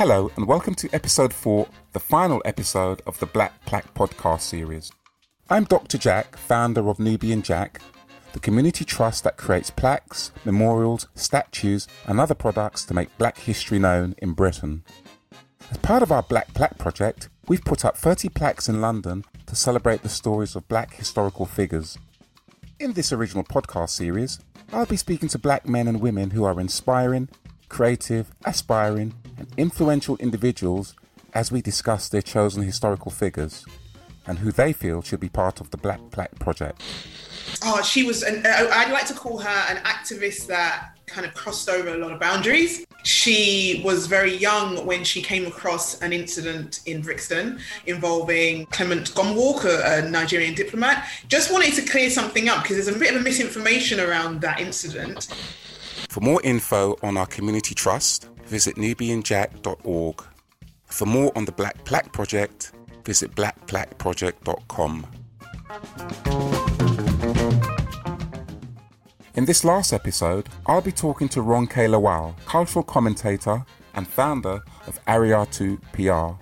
Hello, 0.00 0.30
and 0.36 0.46
welcome 0.46 0.74
to 0.76 0.88
episode 0.94 1.30
4, 1.30 1.68
the 1.92 2.00
final 2.00 2.40
episode 2.46 3.02
of 3.06 3.18
the 3.20 3.26
Black 3.26 3.62
Plaque 3.66 3.92
podcast 3.92 4.40
series. 4.40 4.90
I'm 5.50 5.64
Dr. 5.64 5.98
Jack, 5.98 6.38
founder 6.38 6.88
of 6.88 6.98
Nubian 6.98 7.42
Jack, 7.42 7.82
the 8.32 8.40
community 8.40 8.82
trust 8.86 9.24
that 9.24 9.36
creates 9.36 9.68
plaques, 9.68 10.32
memorials, 10.46 11.06
statues, 11.14 11.86
and 12.06 12.18
other 12.18 12.34
products 12.34 12.86
to 12.86 12.94
make 12.94 13.18
black 13.18 13.36
history 13.36 13.78
known 13.78 14.14
in 14.22 14.32
Britain. 14.32 14.84
As 15.70 15.76
part 15.76 16.02
of 16.02 16.10
our 16.10 16.22
Black 16.22 16.54
Plaque 16.54 16.78
project, 16.78 17.28
we've 17.46 17.62
put 17.66 17.84
up 17.84 17.98
30 17.98 18.30
plaques 18.30 18.70
in 18.70 18.80
London 18.80 19.22
to 19.44 19.54
celebrate 19.54 20.02
the 20.02 20.08
stories 20.08 20.56
of 20.56 20.66
black 20.66 20.94
historical 20.94 21.44
figures. 21.44 21.98
In 22.78 22.94
this 22.94 23.12
original 23.12 23.44
podcast 23.44 23.90
series, 23.90 24.38
I'll 24.72 24.86
be 24.86 24.96
speaking 24.96 25.28
to 25.28 25.38
black 25.38 25.68
men 25.68 25.86
and 25.86 26.00
women 26.00 26.30
who 26.30 26.44
are 26.44 26.58
inspiring, 26.58 27.28
creative, 27.68 28.30
aspiring, 28.46 29.12
and 29.40 29.48
influential 29.56 30.16
individuals 30.18 30.94
as 31.34 31.50
we 31.50 31.62
discuss 31.62 32.08
their 32.08 32.22
chosen 32.22 32.62
historical 32.62 33.10
figures 33.10 33.64
and 34.26 34.38
who 34.38 34.52
they 34.52 34.72
feel 34.72 35.02
should 35.02 35.20
be 35.20 35.28
part 35.28 35.60
of 35.60 35.70
the 35.70 35.76
Black 35.76 36.00
Plaque 36.10 36.38
project. 36.38 36.82
Oh, 37.64 37.82
she 37.82 38.04
was, 38.04 38.22
an, 38.22 38.44
uh, 38.46 38.68
I'd 38.72 38.92
like 38.92 39.06
to 39.06 39.14
call 39.14 39.38
her 39.38 39.74
an 39.74 39.78
activist 39.78 40.46
that 40.46 40.96
kind 41.06 41.26
of 41.26 41.34
crossed 41.34 41.68
over 41.68 41.88
a 41.88 41.96
lot 41.96 42.12
of 42.12 42.20
boundaries. 42.20 42.86
She 43.02 43.82
was 43.84 44.06
very 44.06 44.36
young 44.36 44.86
when 44.86 45.02
she 45.02 45.22
came 45.22 45.46
across 45.46 46.00
an 46.00 46.12
incident 46.12 46.80
in 46.86 47.00
Brixton 47.00 47.58
involving 47.86 48.66
Clement 48.66 49.10
Gomwalk, 49.14 49.64
a, 49.64 50.08
Nigerian 50.08 50.54
diplomat. 50.54 51.08
Just 51.28 51.50
wanted 51.50 51.74
to 51.74 51.82
clear 51.82 52.10
something 52.10 52.48
up 52.48 52.62
because 52.62 52.76
there's 52.76 52.94
a 52.94 52.98
bit 52.98 53.14
of 53.14 53.20
a 53.20 53.24
misinformation 53.24 53.98
around 53.98 54.42
that 54.42 54.60
incident. 54.60 55.24
For 56.08 56.20
more 56.20 56.40
info 56.42 56.96
on 57.02 57.16
our 57.16 57.26
community 57.26 57.74
trust, 57.74 58.29
visit 58.50 58.76
nubianjack.org. 58.76 60.24
For 60.86 61.06
more 61.06 61.32
on 61.36 61.44
the 61.44 61.52
Black 61.52 61.82
Plaque 61.84 62.12
Project, 62.12 62.72
visit 63.04 63.30
blackplaqueproject.com. 63.36 65.06
In 69.36 69.44
this 69.44 69.64
last 69.64 69.92
episode, 69.92 70.48
I'll 70.66 70.82
be 70.82 70.90
talking 70.92 71.28
to 71.30 71.40
Ronke 71.40 71.88
Lawal, 71.88 72.34
cultural 72.44 72.82
commentator 72.82 73.64
and 73.94 74.06
founder 74.06 74.60
of 74.88 75.02
Ariatu 75.06 75.80
PR. 75.92 76.34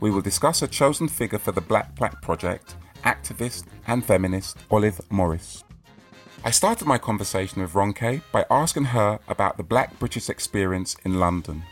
We 0.00 0.10
will 0.10 0.20
discuss 0.20 0.62
a 0.62 0.68
chosen 0.68 1.06
figure 1.08 1.38
for 1.38 1.52
the 1.52 1.60
Black 1.60 1.94
Plaque 1.94 2.20
Project, 2.20 2.74
activist 3.04 3.66
and 3.86 4.04
feminist 4.04 4.58
Olive 4.70 5.00
Morris. 5.10 5.62
I 6.46 6.50
started 6.50 6.86
my 6.86 6.96
conversation 6.96 7.60
with 7.60 7.72
Ronke 7.72 8.22
by 8.30 8.46
asking 8.48 8.84
her 8.84 9.18
about 9.26 9.56
the 9.56 9.64
Black 9.64 9.98
British 9.98 10.30
experience 10.30 10.96
in 11.04 11.18
London. 11.18 11.64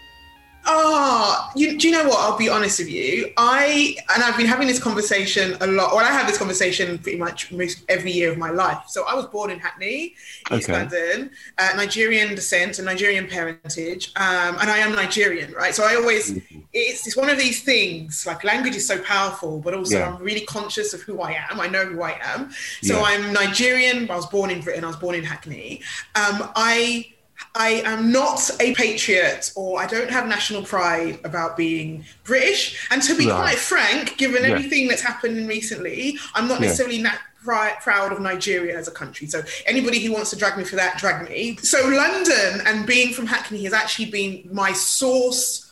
Oh, 0.66 1.50
you, 1.54 1.78
do 1.78 1.88
you 1.88 1.92
know 1.92 2.08
what? 2.08 2.18
I'll 2.18 2.38
be 2.38 2.48
honest 2.48 2.78
with 2.78 2.90
you. 2.90 3.32
I 3.36 3.96
and 4.14 4.22
I've 4.22 4.36
been 4.36 4.46
having 4.46 4.66
this 4.66 4.82
conversation 4.82 5.56
a 5.60 5.66
lot. 5.66 5.94
Well, 5.94 6.04
I 6.04 6.08
have 6.08 6.26
this 6.26 6.38
conversation 6.38 6.98
pretty 6.98 7.18
much 7.18 7.52
most 7.52 7.84
every 7.88 8.10
year 8.10 8.32
of 8.32 8.38
my 8.38 8.50
life. 8.50 8.84
So 8.86 9.04
I 9.06 9.14
was 9.14 9.26
born 9.26 9.50
in 9.50 9.58
Hackney, 9.58 10.14
East 10.52 10.70
okay. 10.70 10.72
London, 10.72 11.30
uh, 11.58 11.72
Nigerian 11.76 12.34
descent 12.34 12.78
and 12.78 12.86
Nigerian 12.86 13.26
parentage, 13.26 14.08
um, 14.16 14.56
and 14.60 14.70
I 14.70 14.78
am 14.78 14.92
Nigerian, 14.92 15.52
right? 15.52 15.74
So 15.74 15.84
I 15.84 15.96
always 15.96 16.32
mm-hmm. 16.32 16.60
it's 16.72 17.06
it's 17.06 17.16
one 17.16 17.28
of 17.28 17.38
these 17.38 17.62
things. 17.62 18.26
Like 18.26 18.42
language 18.42 18.74
is 18.74 18.86
so 18.86 18.98
powerful, 19.02 19.60
but 19.60 19.74
also 19.74 19.98
yeah. 19.98 20.14
I'm 20.14 20.22
really 20.22 20.46
conscious 20.46 20.94
of 20.94 21.02
who 21.02 21.20
I 21.20 21.32
am. 21.50 21.60
I 21.60 21.66
know 21.66 21.84
who 21.84 22.02
I 22.02 22.18
am. 22.22 22.50
So 22.82 22.96
yeah. 22.96 23.02
I'm 23.02 23.32
Nigerian. 23.32 24.10
I 24.10 24.16
was 24.16 24.26
born 24.26 24.50
in 24.50 24.62
Britain. 24.62 24.84
I 24.84 24.88
was 24.88 24.96
born 24.96 25.14
in 25.14 25.24
Hackney. 25.24 25.82
Um, 26.14 26.50
I 26.56 27.13
I 27.54 27.82
am 27.84 28.10
not 28.10 28.50
a 28.60 28.74
patriot 28.74 29.52
or 29.54 29.80
I 29.80 29.86
don't 29.86 30.10
have 30.10 30.26
national 30.26 30.62
pride 30.62 31.20
about 31.24 31.56
being 31.56 32.04
British. 32.24 32.88
And 32.90 33.00
to 33.02 33.16
be 33.16 33.26
right. 33.28 33.36
quite 33.36 33.56
frank, 33.56 34.16
given 34.16 34.42
yeah. 34.42 34.50
everything 34.50 34.88
that's 34.88 35.02
happened 35.02 35.48
recently, 35.48 36.18
I'm 36.34 36.48
not 36.48 36.60
necessarily 36.60 37.04
proud 37.44 38.12
of 38.12 38.20
Nigeria 38.20 38.76
as 38.76 38.88
a 38.88 38.90
country. 38.90 39.26
So 39.26 39.42
anybody 39.66 40.00
who 40.00 40.12
wants 40.12 40.30
to 40.30 40.36
drag 40.36 40.56
me 40.56 40.64
for 40.64 40.76
that, 40.76 40.98
drag 40.98 41.28
me. 41.28 41.56
So 41.56 41.78
London 41.88 42.66
and 42.66 42.86
being 42.86 43.12
from 43.12 43.26
Hackney 43.26 43.62
has 43.64 43.72
actually 43.72 44.10
been 44.10 44.48
my 44.50 44.72
source 44.72 45.63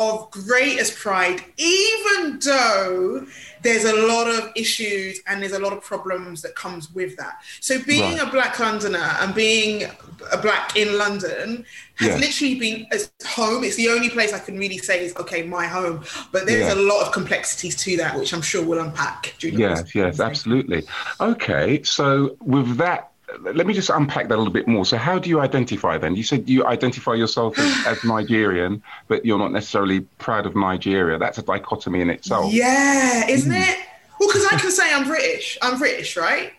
of 0.00 0.30
greatest 0.30 0.98
pride, 0.98 1.44
even 1.58 2.38
though 2.38 3.26
there's 3.60 3.84
a 3.84 4.06
lot 4.06 4.26
of 4.26 4.50
issues 4.56 5.20
and 5.26 5.42
there's 5.42 5.52
a 5.52 5.58
lot 5.58 5.74
of 5.74 5.82
problems 5.82 6.40
that 6.40 6.54
comes 6.54 6.90
with 6.92 7.14
that. 7.18 7.42
So 7.60 7.82
being 7.84 8.16
right. 8.16 8.26
a 8.26 8.30
black 8.30 8.58
Londoner 8.58 9.14
and 9.20 9.34
being 9.34 9.84
a 10.32 10.38
black 10.38 10.74
in 10.74 10.96
London 10.96 11.66
has 11.96 12.08
yeah. 12.08 12.16
literally 12.16 12.54
been 12.58 12.86
as 12.92 13.12
home. 13.26 13.62
It's 13.62 13.76
the 13.76 13.90
only 13.90 14.08
place 14.08 14.32
I 14.32 14.38
can 14.38 14.58
really 14.58 14.78
say 14.78 15.04
is 15.04 15.14
okay, 15.16 15.42
my 15.42 15.66
home. 15.66 16.02
But 16.32 16.46
there's 16.46 16.74
yeah. 16.74 16.80
a 16.80 16.80
lot 16.80 17.06
of 17.06 17.12
complexities 17.12 17.76
to 17.76 17.98
that, 17.98 18.18
which 18.18 18.32
I'm 18.32 18.40
sure 18.40 18.64
we'll 18.64 18.80
unpack. 18.80 19.34
Yes, 19.42 19.94
yes, 19.94 20.18
absolutely. 20.18 20.84
Okay, 21.20 21.82
so 21.82 22.38
with 22.40 22.78
that 22.78 23.09
let 23.40 23.66
me 23.66 23.74
just 23.74 23.90
unpack 23.90 24.28
that 24.28 24.34
a 24.34 24.36
little 24.36 24.52
bit 24.52 24.68
more. 24.68 24.84
So, 24.84 24.96
how 24.96 25.18
do 25.18 25.28
you 25.28 25.40
identify 25.40 25.98
then? 25.98 26.16
You 26.16 26.22
said 26.22 26.48
you 26.48 26.66
identify 26.66 27.14
yourself 27.14 27.58
as, 27.58 27.86
as 27.86 28.04
Nigerian, 28.04 28.82
but 29.08 29.24
you're 29.24 29.38
not 29.38 29.52
necessarily 29.52 30.00
proud 30.18 30.46
of 30.46 30.56
Nigeria. 30.56 31.18
That's 31.18 31.38
a 31.38 31.42
dichotomy 31.42 32.00
in 32.00 32.10
itself. 32.10 32.52
Yeah, 32.52 33.28
isn't 33.28 33.52
mm. 33.52 33.60
it? 33.60 33.78
Well, 34.18 34.28
because 34.28 34.46
I 34.46 34.58
can 34.58 34.70
say 34.70 34.92
I'm 34.92 35.06
British. 35.06 35.58
I'm 35.62 35.78
British, 35.78 36.16
right? 36.16 36.52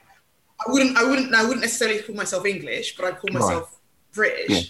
I 0.66 0.72
wouldn't. 0.72 0.98
I 0.98 1.04
wouldn't. 1.04 1.34
I 1.34 1.44
wouldn't 1.44 1.62
necessarily 1.62 2.02
call 2.02 2.16
myself 2.16 2.46
English, 2.46 2.96
but 2.96 3.06
I 3.06 3.12
call 3.12 3.32
myself 3.32 3.64
right. 3.64 4.14
British. 4.14 4.50
Yeah. 4.50 4.62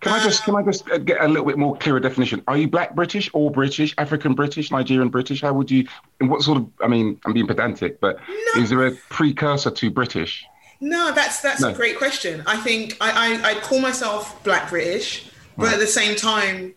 Can 0.00 0.12
I 0.12 0.22
just 0.22 0.44
can 0.44 0.54
I 0.54 0.62
just 0.62 0.90
uh, 0.90 0.98
get 0.98 1.22
a 1.22 1.28
little 1.28 1.46
bit 1.46 1.56
more 1.56 1.76
clearer 1.76 1.98
definition? 1.98 2.42
Are 2.46 2.58
you 2.58 2.68
Black 2.68 2.94
British, 2.94 3.30
or 3.32 3.50
British, 3.50 3.94
African 3.96 4.34
British, 4.34 4.70
Nigerian 4.70 5.08
British? 5.08 5.40
How 5.40 5.54
would 5.54 5.70
you? 5.70 5.86
In 6.20 6.28
what 6.28 6.42
sort 6.42 6.58
of? 6.58 6.68
I 6.82 6.88
mean, 6.88 7.18
I'm 7.24 7.32
being 7.32 7.46
pedantic, 7.46 8.00
but 8.00 8.18
no. 8.28 8.62
is 8.62 8.68
there 8.68 8.86
a 8.86 8.92
precursor 9.08 9.70
to 9.70 9.90
British? 9.90 10.44
No, 10.80 11.12
that's 11.12 11.40
that's 11.40 11.60
no. 11.60 11.68
a 11.68 11.72
great 11.72 11.98
question. 11.98 12.42
I 12.46 12.56
think 12.56 12.96
I, 13.00 13.40
I, 13.42 13.50
I 13.50 13.60
call 13.60 13.80
myself 13.80 14.42
Black 14.44 14.68
British, 14.68 15.30
but 15.56 15.64
right. 15.64 15.74
at 15.74 15.80
the 15.80 15.86
same 15.86 16.16
time, 16.16 16.74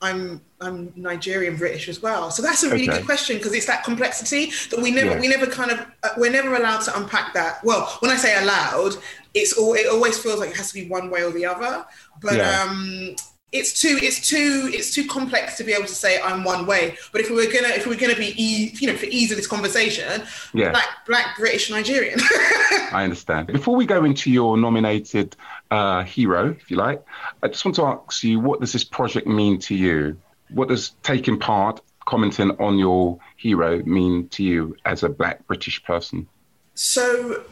I'm 0.00 0.40
I'm 0.60 0.92
Nigerian 0.96 1.56
British 1.56 1.88
as 1.88 2.02
well. 2.02 2.30
So 2.30 2.42
that's 2.42 2.62
a 2.62 2.70
really 2.70 2.88
okay. 2.88 2.98
good 2.98 3.06
question 3.06 3.36
because 3.36 3.52
it's 3.52 3.66
that 3.66 3.84
complexity 3.84 4.52
that 4.70 4.80
we 4.80 4.90
never 4.90 5.12
yeah. 5.12 5.20
we 5.20 5.28
never 5.28 5.46
kind 5.46 5.70
of 5.70 5.80
uh, 6.02 6.10
we're 6.16 6.30
never 6.30 6.54
allowed 6.54 6.80
to 6.82 6.96
unpack 6.98 7.34
that. 7.34 7.62
Well, 7.64 7.86
when 8.00 8.10
I 8.10 8.16
say 8.16 8.40
allowed, 8.42 8.96
it's 9.34 9.52
all 9.54 9.74
it 9.74 9.86
always 9.86 10.18
feels 10.18 10.40
like 10.40 10.50
it 10.50 10.56
has 10.56 10.72
to 10.72 10.74
be 10.74 10.88
one 10.88 11.10
way 11.10 11.22
or 11.22 11.30
the 11.30 11.46
other. 11.46 11.84
But 12.20 12.36
yeah. 12.36 12.62
um, 12.62 13.16
it's 13.52 13.80
too 13.80 13.98
it's 14.00 14.28
too 14.28 14.70
it's 14.72 14.94
too 14.94 15.06
complex 15.06 15.56
to 15.56 15.64
be 15.64 15.72
able 15.72 15.86
to 15.86 15.94
say 15.94 16.20
I'm 16.20 16.44
one 16.44 16.66
way. 16.66 16.96
But 17.12 17.20
if 17.20 17.30
we 17.30 17.36
were 17.36 17.52
gonna 17.52 17.74
if 17.74 17.86
we 17.86 17.94
were 17.94 18.00
gonna 18.00 18.16
be 18.16 18.34
e- 18.36 18.72
you 18.74 18.86
know 18.86 18.96
for 18.96 19.06
ease 19.06 19.30
of 19.32 19.36
this 19.36 19.46
conversation, 19.46 20.22
yeah. 20.54 20.70
black 20.70 20.88
black 21.06 21.36
British 21.36 21.70
Nigerian. 21.70 22.20
I 22.92 23.02
understand. 23.04 23.48
Before 23.48 23.74
we 23.74 23.86
go 23.86 24.04
into 24.04 24.30
your 24.30 24.56
nominated 24.56 25.36
uh, 25.70 26.04
hero, 26.04 26.50
if 26.50 26.70
you 26.70 26.76
like, 26.76 27.04
I 27.42 27.48
just 27.48 27.64
want 27.64 27.74
to 27.76 27.84
ask 27.84 28.22
you 28.22 28.38
what 28.38 28.60
does 28.60 28.72
this 28.72 28.84
project 28.84 29.26
mean 29.26 29.58
to 29.60 29.74
you? 29.74 30.16
What 30.50 30.68
does 30.68 30.90
taking 31.02 31.38
part, 31.38 31.80
commenting 32.06 32.50
on 32.58 32.78
your 32.78 33.18
hero 33.36 33.82
mean 33.84 34.28
to 34.28 34.44
you 34.44 34.76
as 34.84 35.02
a 35.02 35.08
black 35.08 35.46
British 35.46 35.82
person? 35.84 36.28
So 36.74 37.42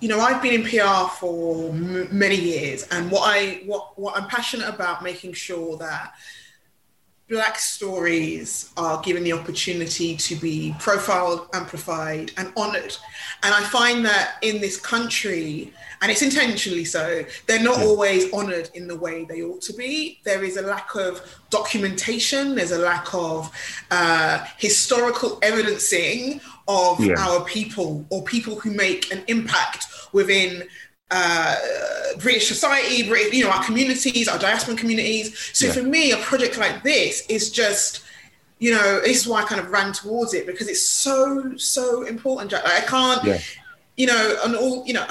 you 0.00 0.08
know, 0.08 0.20
I've 0.20 0.42
been 0.42 0.62
in 0.62 0.66
PR 0.66 1.08
for 1.08 1.70
m- 1.70 2.08
many 2.16 2.36
years, 2.36 2.86
and 2.90 3.10
what 3.10 3.22
I 3.24 3.62
what 3.66 3.98
what 3.98 4.16
I'm 4.20 4.28
passionate 4.28 4.68
about 4.68 5.02
making 5.02 5.32
sure 5.32 5.76
that 5.78 6.14
black 7.28 7.58
stories 7.58 8.70
are 8.76 9.00
given 9.02 9.24
the 9.24 9.32
opportunity 9.32 10.16
to 10.16 10.36
be 10.36 10.74
profiled, 10.78 11.48
amplified, 11.54 12.30
and 12.36 12.52
honored. 12.56 12.96
And 13.42 13.52
I 13.52 13.62
find 13.62 14.04
that 14.04 14.36
in 14.42 14.60
this 14.60 14.78
country, 14.78 15.72
and 16.02 16.10
it's 16.10 16.22
intentionally 16.22 16.84
so, 16.84 17.24
they're 17.46 17.62
not 17.62 17.78
yeah. 17.78 17.84
always 17.84 18.32
honored 18.32 18.70
in 18.74 18.86
the 18.86 18.96
way 18.96 19.24
they 19.24 19.42
ought 19.42 19.60
to 19.62 19.72
be. 19.72 20.20
There 20.22 20.44
is 20.44 20.56
a 20.56 20.62
lack 20.62 20.94
of 20.94 21.20
documentation, 21.50 22.54
there's 22.54 22.70
a 22.70 22.78
lack 22.78 23.12
of 23.12 23.50
uh, 23.90 24.44
historical 24.58 25.40
evidencing 25.42 26.40
of 26.68 27.00
yeah. 27.00 27.14
our 27.18 27.44
people 27.44 28.06
or 28.10 28.22
people 28.22 28.58
who 28.60 28.70
make 28.70 29.12
an 29.12 29.24
impact 29.26 29.86
within 30.12 30.62
uh, 31.10 31.56
British 32.18 32.48
society, 32.48 33.06
British, 33.06 33.34
you 33.34 33.44
know, 33.44 33.50
our 33.50 33.64
communities, 33.64 34.28
our 34.28 34.38
diaspora 34.38 34.74
communities. 34.74 35.50
So 35.52 35.66
yeah. 35.66 35.72
for 35.72 35.82
me, 35.82 36.12
a 36.12 36.16
project 36.18 36.58
like 36.58 36.82
this 36.82 37.24
is 37.28 37.50
just, 37.50 38.02
you 38.58 38.72
know, 38.72 39.00
this 39.00 39.18
is 39.18 39.28
why 39.28 39.42
I 39.42 39.44
kind 39.44 39.60
of 39.60 39.70
ran 39.70 39.92
towards 39.92 40.34
it 40.34 40.46
because 40.46 40.68
it's 40.68 40.82
so, 40.82 41.56
so 41.56 42.02
important, 42.02 42.50
Jack. 42.50 42.64
Like 42.64 42.84
I 42.84 42.86
can't, 42.86 43.24
yeah. 43.24 43.38
you 43.96 44.06
know, 44.06 44.38
and 44.44 44.56
all, 44.56 44.84
you 44.86 44.94
know, 44.94 45.06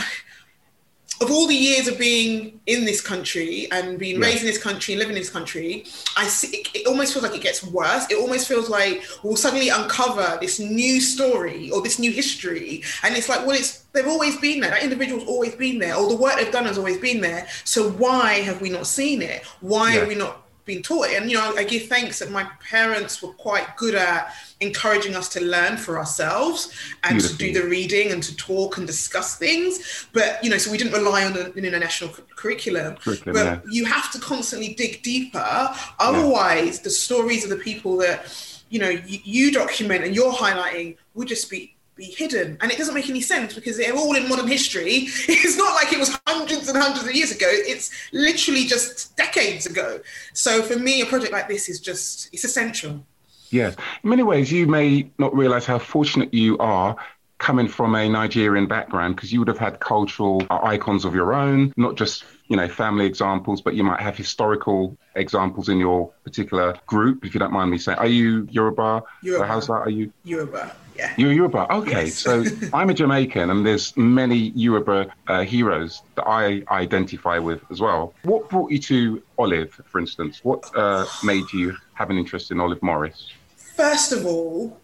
of 1.21 1.31
all 1.31 1.47
the 1.47 1.55
years 1.55 1.87
of 1.87 1.97
being 1.97 2.59
in 2.65 2.85
this 2.85 3.01
country 3.01 3.67
and 3.71 3.97
being 3.97 4.19
yeah. 4.19 4.27
raised 4.27 4.41
in 4.41 4.47
this 4.47 4.61
country 4.61 4.93
and 4.93 4.99
living 4.99 5.15
in 5.15 5.21
this 5.21 5.29
country, 5.29 5.85
I 6.17 6.27
see 6.27 6.57
it, 6.57 6.69
it, 6.73 6.87
almost 6.87 7.13
feels 7.13 7.23
like 7.23 7.35
it 7.35 7.41
gets 7.41 7.63
worse. 7.63 8.05
It 8.09 8.17
almost 8.17 8.47
feels 8.47 8.69
like 8.69 9.03
we'll 9.23 9.35
suddenly 9.35 9.69
uncover 9.69 10.37
this 10.41 10.59
new 10.59 10.99
story 10.99 11.71
or 11.71 11.81
this 11.81 11.99
new 11.99 12.11
history, 12.11 12.83
and 13.03 13.15
it's 13.15 13.29
like, 13.29 13.45
well, 13.45 13.55
it's 13.55 13.85
they've 13.93 14.07
always 14.07 14.37
been 14.37 14.59
there. 14.59 14.71
That 14.71 14.83
individual's 14.83 15.27
always 15.27 15.55
been 15.55 15.79
there, 15.79 15.95
or 15.95 16.09
the 16.09 16.17
work 16.17 16.35
they've 16.37 16.51
done 16.51 16.65
has 16.65 16.77
always 16.77 16.97
been 16.97 17.21
there. 17.21 17.47
So 17.63 17.91
why 17.91 18.41
have 18.41 18.61
we 18.61 18.69
not 18.69 18.87
seen 18.87 19.21
it? 19.21 19.45
Why 19.61 19.95
yeah. 19.95 20.01
are 20.01 20.07
we 20.07 20.15
not 20.15 20.44
been 20.65 20.81
taught. 20.81 21.09
And 21.09 21.29
you 21.29 21.37
know, 21.37 21.53
I 21.55 21.63
give 21.63 21.83
thanks 21.83 22.19
that 22.19 22.31
my 22.31 22.43
parents 22.69 23.21
were 23.21 23.33
quite 23.33 23.75
good 23.77 23.95
at 23.95 24.33
encouraging 24.59 25.15
us 25.15 25.29
to 25.29 25.41
learn 25.43 25.77
for 25.77 25.97
ourselves 25.97 26.73
and 27.03 27.19
Beautiful. 27.19 27.37
to 27.37 27.45
do 27.45 27.61
the 27.61 27.67
reading 27.67 28.11
and 28.11 28.21
to 28.23 28.35
talk 28.35 28.77
and 28.77 28.87
discuss 28.87 29.37
things. 29.37 30.07
But 30.11 30.43
you 30.43 30.49
know, 30.49 30.57
so 30.57 30.71
we 30.71 30.77
didn't 30.77 30.93
rely 30.93 31.23
on 31.23 31.37
an 31.37 31.53
international 31.55 32.11
curriculum. 32.35 32.95
curriculum 32.97 33.33
but 33.33 33.45
yeah. 33.45 33.59
you 33.69 33.85
have 33.85 34.11
to 34.11 34.19
constantly 34.19 34.73
dig 34.73 35.01
deeper. 35.03 35.69
Otherwise, 35.99 36.77
yeah. 36.77 36.83
the 36.83 36.89
stories 36.89 37.43
of 37.43 37.49
the 37.49 37.57
people 37.57 37.97
that 37.97 38.25
you 38.69 38.79
know 38.79 38.89
you, 38.89 39.19
you 39.23 39.51
document 39.51 40.03
and 40.03 40.15
you're 40.15 40.33
highlighting 40.33 40.97
would 41.13 41.27
just 41.27 41.49
be 41.49 41.74
be 41.95 42.05
hidden. 42.05 42.57
And 42.61 42.71
it 42.71 42.77
doesn't 42.77 42.93
make 42.93 43.09
any 43.09 43.21
sense 43.21 43.53
because 43.53 43.77
they're 43.77 43.95
all 43.95 44.15
in 44.15 44.27
modern 44.27 44.47
history. 44.47 45.07
It's 45.27 45.57
not 45.57 45.73
like 45.75 45.93
it 45.93 45.99
was 45.99 46.17
hundreds 46.27 46.67
and 46.67 46.77
hundreds 46.77 47.05
of 47.07 47.13
years 47.15 47.31
ago. 47.31 47.47
It's 47.49 47.91
literally 48.11 48.65
just 48.65 49.15
decades 49.15 49.65
ago. 49.65 49.99
So 50.33 50.61
for 50.63 50.77
me, 50.77 51.01
a 51.01 51.05
project 51.05 51.31
like 51.31 51.47
this 51.47 51.69
is 51.69 51.79
just, 51.79 52.29
it's 52.33 52.43
essential. 52.43 53.05
Yes. 53.49 53.75
In 54.03 54.09
many 54.09 54.23
ways, 54.23 54.51
you 54.51 54.67
may 54.67 55.09
not 55.17 55.35
realize 55.35 55.65
how 55.65 55.79
fortunate 55.79 56.33
you 56.33 56.57
are 56.57 56.95
coming 57.37 57.67
from 57.67 57.95
a 57.95 58.07
Nigerian 58.09 58.67
background 58.67 59.15
because 59.15 59.31
you 59.31 59.39
would 59.39 59.47
have 59.47 59.57
had 59.57 59.79
cultural 59.79 60.45
icons 60.49 61.05
of 61.05 61.13
your 61.13 61.33
own, 61.33 61.73
not 61.77 61.95
just 61.95 62.23
you 62.47 62.55
know 62.57 62.67
family 62.67 63.05
examples, 63.05 63.61
but 63.61 63.75
you 63.75 63.83
might 63.83 63.99
have 63.99 64.15
historical 64.17 64.97
examples 65.15 65.69
in 65.69 65.77
your 65.77 66.11
particular 66.23 66.75
group. 66.85 67.25
If 67.25 67.33
you 67.33 67.39
don't 67.39 67.53
mind 67.53 67.71
me 67.71 67.77
saying, 67.77 67.97
are 67.99 68.07
you 68.07 68.47
Yoruba? 68.51 69.03
Yoruba. 69.21 69.47
How's 69.47 69.67
that? 69.67 69.73
Are 69.73 69.89
you 69.89 70.11
Yoruba? 70.23 70.75
Yeah. 70.95 71.13
You're 71.17 71.33
Yoruba. 71.33 71.71
Okay, 71.73 72.05
yes. 72.05 72.15
so 72.15 72.43
I'm 72.73 72.89
a 72.89 72.93
Jamaican, 72.93 73.49
and 73.49 73.65
there's 73.65 73.95
many 73.97 74.51
Yoruba 74.55 75.13
uh, 75.27 75.41
heroes 75.43 76.01
that 76.15 76.25
I 76.27 76.63
identify 76.71 77.37
with 77.37 77.61
as 77.69 77.81
well. 77.81 78.13
What 78.23 78.49
brought 78.49 78.71
you 78.71 78.79
to 78.79 79.21
Olive, 79.37 79.71
for 79.73 79.99
instance? 79.99 80.39
What 80.43 80.63
uh, 80.75 81.05
made 81.23 81.43
you 81.53 81.75
have 81.93 82.09
an 82.09 82.17
interest 82.17 82.51
in 82.51 82.59
Olive 82.59 82.81
Morris? 82.81 83.31
First 83.57 84.11
of 84.13 84.25
all, 84.25 84.79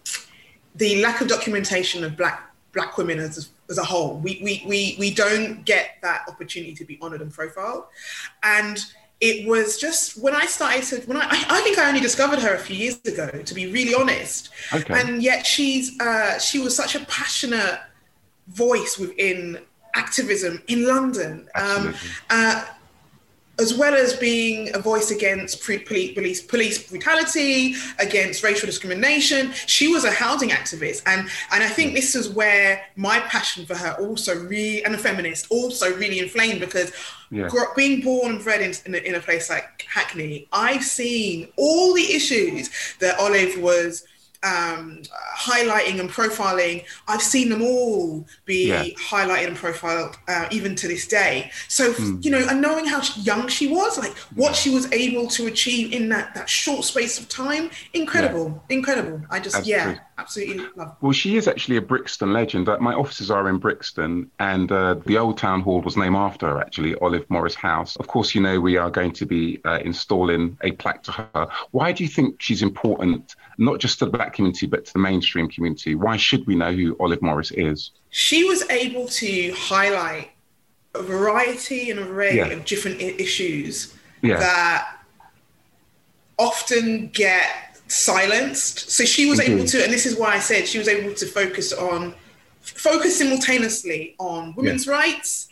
the 0.74 1.00
lack 1.02 1.20
of 1.20 1.28
documentation 1.28 2.04
of 2.04 2.16
black 2.16 2.52
black 2.72 2.96
women 2.96 3.18
as 3.18 3.50
as 3.70 3.78
a 3.78 3.84
whole. 3.84 4.18
We 4.18 4.40
we 4.42 4.64
we 4.66 4.96
we 4.98 5.14
don't 5.14 5.64
get 5.64 5.96
that 6.02 6.24
opportunity 6.28 6.74
to 6.74 6.84
be 6.84 6.98
honoured 7.00 7.22
and 7.22 7.32
profiled, 7.32 7.84
and 8.42 8.78
it 9.22 9.46
was 9.46 9.78
just 9.78 10.18
when 10.20 10.34
I 10.34 10.46
started 10.46 10.82
to 10.82 10.96
when 11.06 11.16
I 11.16 11.26
I 11.30 11.60
think 11.62 11.78
I 11.78 11.88
only 11.88 12.00
discovered 12.00 12.40
her 12.40 12.54
a 12.54 12.58
few 12.58 12.76
years 12.76 13.00
ago 13.06 13.28
to 13.30 13.54
be 13.54 13.72
really 13.72 13.94
honest, 13.94 14.50
okay. 14.72 15.00
and 15.00 15.22
yet 15.22 15.46
she's 15.46 15.98
uh, 16.00 16.38
she 16.40 16.58
was 16.58 16.76
such 16.76 16.96
a 16.96 17.00
passionate 17.06 17.80
voice 18.48 18.98
within 18.98 19.60
activism 19.94 20.60
in 20.66 20.86
London. 20.86 21.48
Um, 21.54 21.94
uh, 22.30 22.64
as 23.58 23.74
well 23.74 23.94
as 23.94 24.14
being 24.14 24.74
a 24.74 24.78
voice 24.78 25.10
against 25.10 25.62
police, 25.62 26.42
police 26.42 26.88
brutality, 26.88 27.74
against 27.98 28.42
racial 28.42 28.66
discrimination. 28.66 29.52
She 29.66 29.88
was 29.88 30.04
a 30.04 30.10
housing 30.10 30.48
activist. 30.48 31.02
And, 31.06 31.28
and 31.52 31.62
I 31.62 31.68
think 31.68 31.92
mm. 31.92 31.96
this 31.96 32.14
is 32.14 32.30
where 32.30 32.82
my 32.96 33.20
passion 33.20 33.66
for 33.66 33.74
her 33.74 33.92
also 34.00 34.34
really, 34.46 34.84
and 34.84 34.94
a 34.94 34.98
feminist, 34.98 35.46
also 35.50 35.94
really 35.96 36.18
inflamed 36.18 36.60
because 36.60 36.92
yeah. 37.30 37.48
being 37.76 38.00
born 38.00 38.32
and 38.32 38.44
bred 38.44 38.62
in, 38.62 38.72
in, 38.86 38.94
a, 38.94 38.98
in 39.06 39.14
a 39.16 39.20
place 39.20 39.50
like 39.50 39.86
Hackney, 39.88 40.48
I've 40.52 40.84
seen 40.84 41.48
all 41.56 41.94
the 41.94 42.12
issues 42.12 42.70
that 43.00 43.18
Olive 43.18 43.60
was 43.60 44.04
um, 44.42 45.02
highlighting 45.36 46.00
and 46.00 46.10
profiling, 46.10 46.84
I've 47.08 47.22
seen 47.22 47.48
them 47.48 47.62
all 47.62 48.26
be 48.44 48.68
yeah. 48.68 48.84
highlighted 48.98 49.48
and 49.48 49.56
profiled 49.56 50.18
uh, 50.28 50.46
even 50.50 50.74
to 50.76 50.88
this 50.88 51.06
day. 51.06 51.50
So, 51.68 51.92
mm. 51.92 52.24
you 52.24 52.30
know, 52.30 52.44
and 52.48 52.60
knowing 52.60 52.86
how 52.86 53.02
young 53.16 53.48
she 53.48 53.68
was, 53.68 53.98
like 53.98 54.16
what 54.34 54.50
yeah. 54.50 54.54
she 54.54 54.70
was 54.70 54.90
able 54.92 55.28
to 55.28 55.46
achieve 55.46 55.92
in 55.92 56.08
that, 56.10 56.34
that 56.34 56.48
short 56.48 56.84
space 56.84 57.18
of 57.18 57.28
time, 57.28 57.70
incredible, 57.94 58.62
yeah. 58.68 58.76
incredible. 58.76 59.22
I 59.30 59.40
just, 59.40 59.66
yeah 59.66 59.98
absolutely 60.18 60.64
love. 60.76 60.96
Well, 61.00 61.12
she 61.12 61.36
is 61.36 61.48
actually 61.48 61.76
a 61.76 61.82
Brixton 61.82 62.32
legend. 62.32 62.68
Uh, 62.68 62.78
my 62.78 62.94
offices 62.94 63.30
are 63.30 63.48
in 63.48 63.58
Brixton, 63.58 64.30
and 64.38 64.70
uh, 64.70 64.94
the 65.06 65.18
old 65.18 65.38
town 65.38 65.60
hall 65.60 65.80
was 65.80 65.96
named 65.96 66.16
after 66.16 66.46
her, 66.46 66.60
actually, 66.60 66.94
Olive 66.96 67.28
Morris 67.28 67.54
House. 67.54 67.96
Of 67.96 68.08
course, 68.08 68.34
you 68.34 68.40
know 68.40 68.60
we 68.60 68.76
are 68.76 68.90
going 68.90 69.12
to 69.12 69.26
be 69.26 69.60
uh, 69.64 69.78
installing 69.84 70.56
a 70.62 70.72
plaque 70.72 71.02
to 71.04 71.12
her. 71.12 71.48
Why 71.70 71.92
do 71.92 72.04
you 72.04 72.08
think 72.08 72.40
she's 72.40 72.62
important, 72.62 73.34
not 73.58 73.80
just 73.80 73.98
to 74.00 74.06
the 74.06 74.10
black 74.10 74.34
community, 74.34 74.66
but 74.66 74.84
to 74.86 74.92
the 74.92 74.98
mainstream 74.98 75.48
community? 75.48 75.94
Why 75.94 76.16
should 76.16 76.46
we 76.46 76.54
know 76.54 76.72
who 76.72 76.96
Olive 77.00 77.22
Morris 77.22 77.50
is? 77.52 77.92
She 78.10 78.44
was 78.44 78.68
able 78.70 79.08
to 79.08 79.52
highlight 79.56 80.32
a 80.94 81.02
variety 81.02 81.90
and 81.90 81.98
array 81.98 82.36
yeah. 82.36 82.46
of 82.46 82.64
different 82.64 83.00
I- 83.00 83.16
issues 83.18 83.96
yeah. 84.20 84.38
that 84.38 84.98
often 86.38 87.08
get 87.08 87.71
silenced. 87.92 88.90
So 88.90 89.04
she 89.04 89.26
was 89.26 89.38
mm-hmm. 89.38 89.52
able 89.52 89.66
to, 89.66 89.84
and 89.84 89.92
this 89.92 90.06
is 90.06 90.16
why 90.16 90.34
I 90.34 90.38
said 90.38 90.66
she 90.66 90.78
was 90.78 90.88
able 90.88 91.14
to 91.14 91.26
focus 91.26 91.72
on, 91.72 92.14
focus 92.60 93.18
simultaneously 93.18 94.14
on 94.18 94.54
women's 94.54 94.86
yeah. 94.86 94.92
rights, 94.92 95.48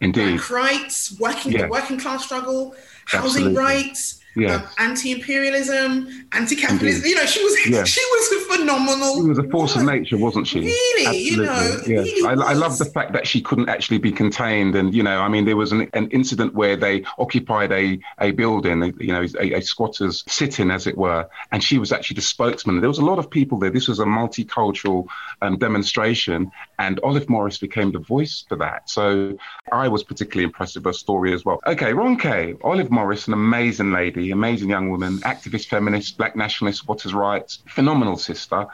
Indeed. 0.00 0.38
black 0.38 0.50
rights, 0.50 1.18
working 1.20 1.52
yeah. 1.52 1.68
working 1.68 1.98
class 1.98 2.24
struggle, 2.24 2.74
housing 3.06 3.48
Absolutely. 3.48 3.62
rights, 3.62 4.21
yeah. 4.34 4.54
Um, 4.54 4.68
anti-imperialism, 4.78 6.28
anti-capitalism. 6.32 7.02
Indeed. 7.02 7.08
You 7.08 7.14
know, 7.16 7.26
she 7.26 7.44
was 7.44 7.66
yeah. 7.66 7.84
she 7.84 8.00
was 8.00 8.32
a 8.32 8.56
phenomenal. 8.56 9.16
She 9.16 9.28
was 9.28 9.38
a 9.38 9.48
force 9.50 9.76
woman. 9.76 9.94
of 9.94 10.00
nature, 10.00 10.16
wasn't 10.16 10.46
she? 10.46 10.60
Really, 10.60 11.06
Absolutely. 11.06 11.22
you 11.22 11.36
know. 11.42 11.80
Yeah. 11.86 12.00
Really 12.00 12.42
I, 12.42 12.50
I, 12.50 12.52
love 12.54 12.78
the 12.78 12.84
fact 12.86 13.12
that 13.12 13.26
she 13.26 13.40
couldn't 13.40 13.68
actually 13.68 13.98
be 13.98 14.12
contained, 14.12 14.74
and 14.74 14.94
you 14.94 15.02
know, 15.02 15.20
I 15.20 15.28
mean, 15.28 15.44
there 15.44 15.56
was 15.56 15.72
an, 15.72 15.88
an 15.92 16.08
incident 16.10 16.54
where 16.54 16.76
they 16.76 17.04
occupied 17.18 17.72
a 17.72 17.98
a 18.20 18.30
building, 18.32 18.94
you 18.98 19.12
know, 19.12 19.26
a, 19.38 19.54
a 19.54 19.60
squatters 19.60 20.24
sit-in, 20.26 20.70
as 20.70 20.86
it 20.86 20.96
were, 20.96 21.28
and 21.50 21.62
she 21.62 21.78
was 21.78 21.92
actually 21.92 22.14
the 22.14 22.22
spokesman. 22.22 22.80
There 22.80 22.88
was 22.88 22.98
a 22.98 23.04
lot 23.04 23.18
of 23.18 23.30
people 23.30 23.58
there. 23.58 23.70
This 23.70 23.88
was 23.88 23.98
a 23.98 24.04
multicultural 24.04 25.06
um, 25.42 25.58
demonstration, 25.58 26.50
and 26.82 26.98
Olive 27.00 27.28
Morris 27.28 27.58
became 27.58 27.92
the 27.92 28.00
voice 28.00 28.44
for 28.48 28.56
that. 28.56 28.90
So 28.90 29.36
I 29.70 29.86
was 29.88 30.02
particularly 30.02 30.44
impressed 30.44 30.74
with 30.74 30.84
her 30.84 30.92
story 30.92 31.32
as 31.32 31.44
well. 31.44 31.60
Okay, 31.66 31.92
Ronke, 31.92 32.58
Olive 32.64 32.90
Morris, 32.90 33.26
an 33.28 33.34
amazing 33.34 33.92
lady 33.92 34.32
amazing 34.32 34.70
young 34.70 34.90
woman, 34.90 35.18
activist, 35.18 35.66
feminist, 35.66 36.18
black 36.18 36.34
nationalist, 36.34 36.88
what 36.88 37.04
is 37.06 37.14
rights, 37.14 37.62
phenomenal 37.68 38.16
sister. 38.16 38.66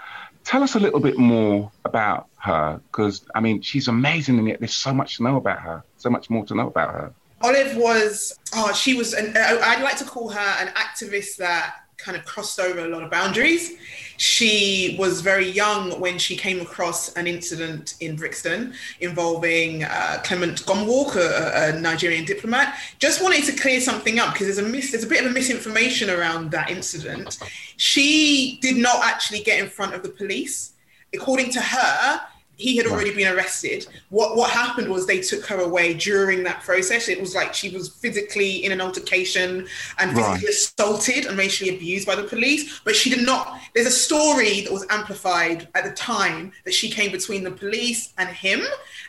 Tell 0.45 0.63
us 0.63 0.75
a 0.77 0.81
little 0.81 1.01
bit 1.01 1.19
more 1.19 1.71
about 1.85 2.29
her, 2.39 2.81
because 2.91 3.27
I 3.35 3.41
mean, 3.41 3.61
she's 3.61 3.89
amazing, 3.89 4.39
and 4.39 4.49
yet 4.49 4.61
there's 4.61 4.75
so 4.75 4.95
much 4.95 5.19
to 5.19 5.23
know 5.25 5.37
about 5.37 5.61
her, 5.61 5.85
so 5.99 6.09
much 6.09 6.31
more 6.31 6.47
to 6.47 6.55
know 6.55 6.69
about 6.69 6.91
her. 6.95 7.13
Olive 7.43 7.77
was, 7.77 8.39
oh, 8.55 8.73
she 8.73 8.95
was, 8.95 9.13
an, 9.13 9.37
I'd 9.37 9.83
like 9.83 9.99
to 9.99 10.05
call 10.05 10.31
her 10.31 10.51
an 10.63 10.69
activist 10.69 11.37
that 11.37 11.75
kind 11.99 12.17
of 12.17 12.25
crossed 12.25 12.61
over 12.61 12.85
a 12.85 12.89
lot 12.89 13.03
of 13.03 13.11
boundaries. 13.11 13.73
She 14.17 14.97
was 14.99 15.21
very 15.21 15.49
young 15.51 16.01
when 16.01 16.17
she 16.17 16.37
came 16.37 16.61
across 16.61 17.13
an 17.15 17.27
incident 17.27 17.97
in 18.01 18.15
Brixton 18.15 18.73
involving 19.01 19.83
uh, 19.83 20.21
Clement 20.25 20.65
Gomwalk, 20.65 21.17
a, 21.17 21.77
a, 21.77 21.81
Nigerian 21.81 22.25
diplomat. 22.25 22.79
Just 23.01 23.23
wanted 23.23 23.45
to 23.45 23.53
clear 23.53 23.81
something 23.81 24.21
up 24.21 24.33
because 24.33 24.47
there's 24.47 24.67
a 24.67 24.71
mis- 24.71 24.93
there's 24.93 25.05
a 25.05 25.09
bit 25.09 25.25
of 25.25 25.31
a 25.31 25.35
misinformation 25.35 26.09
around 26.09 26.53
that 26.53 26.71
incident. 26.71 27.39
She 27.77 28.59
did 28.63 28.77
not 28.77 29.05
actually 29.05 29.41
get 29.41 29.61
in 29.61 29.69
front 29.69 29.95
of 29.95 30.03
the 30.03 30.09
police. 30.09 30.73
According 31.13 31.51
to 31.53 31.61
her, 31.61 32.21
he 32.59 32.77
had 32.77 32.87
already 32.87 33.15
been 33.15 33.33
arrested. 33.33 33.87
What 34.11 34.37
what 34.37 34.51
happened 34.51 34.89
was 34.89 35.07
they 35.07 35.21
took 35.21 35.47
her 35.47 35.61
away 35.61 35.95
during 35.95 36.43
that 36.43 36.61
process. 36.63 37.09
It 37.09 37.21
was 37.21 37.35
like 37.35 37.55
she 37.55 37.71
was 37.71 37.89
physically 37.89 38.65
in 38.65 38.73
an 38.73 38.81
altercation 38.81 39.67
and 39.99 40.11
physically 40.11 40.35
right. 40.35 40.45
assaulted 40.45 41.27
and 41.27 41.39
racially 41.39 41.75
abused 41.75 42.07
by 42.07 42.17
the 42.17 42.25
police. 42.25 42.81
But 42.81 42.97
she 42.97 43.11
did 43.11 43.25
not. 43.25 43.61
There's 43.75 43.87
a 43.87 43.93
story 43.93 44.63
that 44.63 44.73
was 44.73 44.85
amplified 44.91 45.69
at 45.77 45.85
the 45.85 45.93
time 45.93 46.53
that 46.65 46.75
she 46.75 46.91
came 46.91 47.13
between 47.13 47.45
the 47.45 47.53
police 47.53 48.13
and 48.19 48.29
him, 48.29 48.61